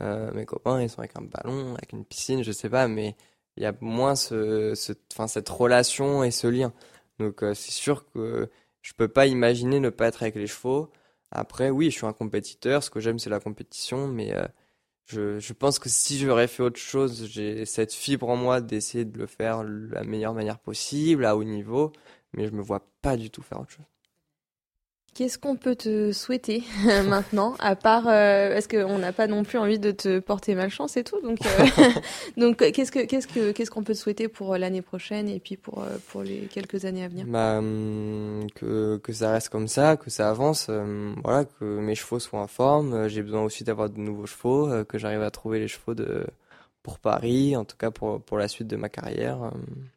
[0.00, 3.14] Euh, mes copains, ils sont avec un ballon, avec une piscine, je sais pas, mais
[3.56, 6.72] il y a moins ce, ce, enfin, cette relation et ce lien.
[7.18, 8.50] Donc euh, c'est sûr que
[8.82, 10.90] je peux pas imaginer ne pas être avec les chevaux.
[11.30, 12.82] Après, oui, je suis un compétiteur.
[12.82, 14.46] Ce que j'aime, c'est la compétition, mais euh,
[15.06, 19.04] je, je pense que si j'aurais fait autre chose, j'ai cette fibre en moi d'essayer
[19.04, 21.92] de le faire de la meilleure manière possible, à haut niveau,
[22.34, 23.91] mais je me vois pas du tout faire autre chose.
[25.14, 26.62] Qu'est-ce qu'on peut te souhaiter
[27.06, 30.96] maintenant, à part euh, parce qu'on n'a pas non plus envie de te porter malchance
[30.96, 31.66] et tout, donc euh,
[32.38, 35.38] donc qu'est-ce que qu'est-ce que qu'est-ce qu'on peut te souhaiter pour euh, l'année prochaine et
[35.38, 37.26] puis pour euh, pour les quelques années à venir?
[37.28, 40.70] Bah, hum, que que ça reste comme ça, que ça avance,
[41.22, 43.08] voilà, que mes chevaux soient en forme.
[43.08, 46.24] J'ai besoin aussi d'avoir de nouveaux chevaux, que j'arrive à trouver les chevaux de
[46.82, 49.42] pour Paris, en tout cas pour, pour la suite de ma carrière.
[49.42, 49.50] Euh.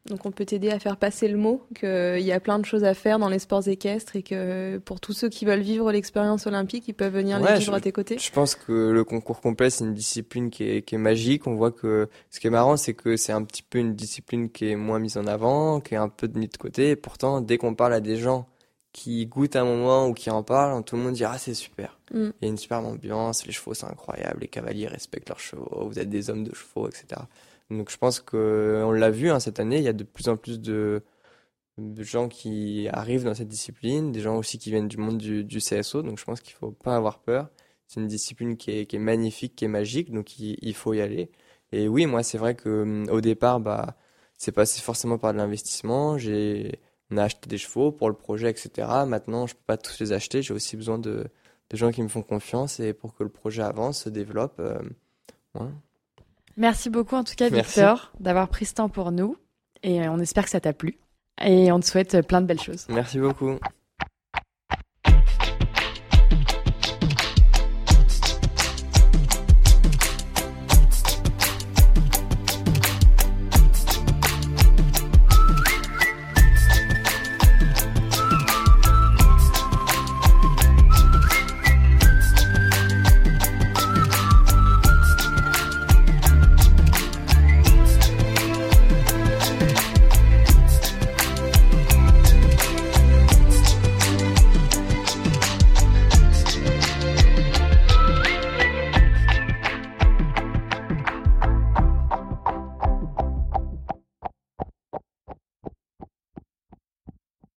[0.08, 2.84] Donc on peut t'aider à faire passer le mot qu'il y a plein de choses
[2.84, 6.46] à faire dans les sports équestres et que pour tous ceux qui veulent vivre l'expérience
[6.46, 8.18] olympique, ils peuvent venir les vivre à tes côtés.
[8.18, 11.46] Je pense que le concours complet, c'est une discipline qui est, qui est magique.
[11.46, 14.50] On voit que ce qui est marrant, c'est que c'est un petit peu une discipline
[14.50, 16.90] qui est moins mise en avant, qui est un peu mise de côté.
[16.90, 18.46] Et pourtant, dès qu'on parle à des gens
[18.96, 22.00] qui goûtent un moment ou qui en parlent, tout le monde dit ah c'est super.
[22.12, 22.30] Mm.
[22.40, 25.86] Il y a une super ambiance, les chevaux c'est incroyable, les cavaliers respectent leurs chevaux,
[25.86, 27.20] vous êtes des hommes de chevaux, etc.
[27.70, 30.28] Donc je pense que on l'a vu hein, cette année, il y a de plus
[30.30, 31.02] en plus de,
[31.76, 35.44] de, gens qui arrivent dans cette discipline, des gens aussi qui viennent du monde du,
[35.44, 37.50] du CSO, donc je pense qu'il faut pas avoir peur.
[37.88, 40.94] C'est une discipline qui est, qui est, magnifique, qui est magique, donc il, il faut
[40.94, 41.30] y aller.
[41.70, 43.96] Et oui, moi c'est vrai que au départ, bah
[44.38, 46.16] c'est passé forcément par de l'investissement.
[46.18, 46.80] J'ai
[47.10, 48.88] on a acheté des chevaux pour le projet, etc.
[49.06, 50.42] Maintenant, je peux pas tous les acheter.
[50.42, 51.26] J'ai aussi besoin de,
[51.70, 54.58] de, gens qui me font confiance et pour que le projet avance, se développe.
[54.58, 54.80] Euh,
[56.56, 59.36] Merci beaucoup en tout cas, Victor, d'avoir pris ce temps pour nous.
[59.82, 60.98] Et on espère que ça t'a plu.
[61.42, 62.86] Et on te souhaite plein de belles choses.
[62.88, 63.58] Merci beaucoup.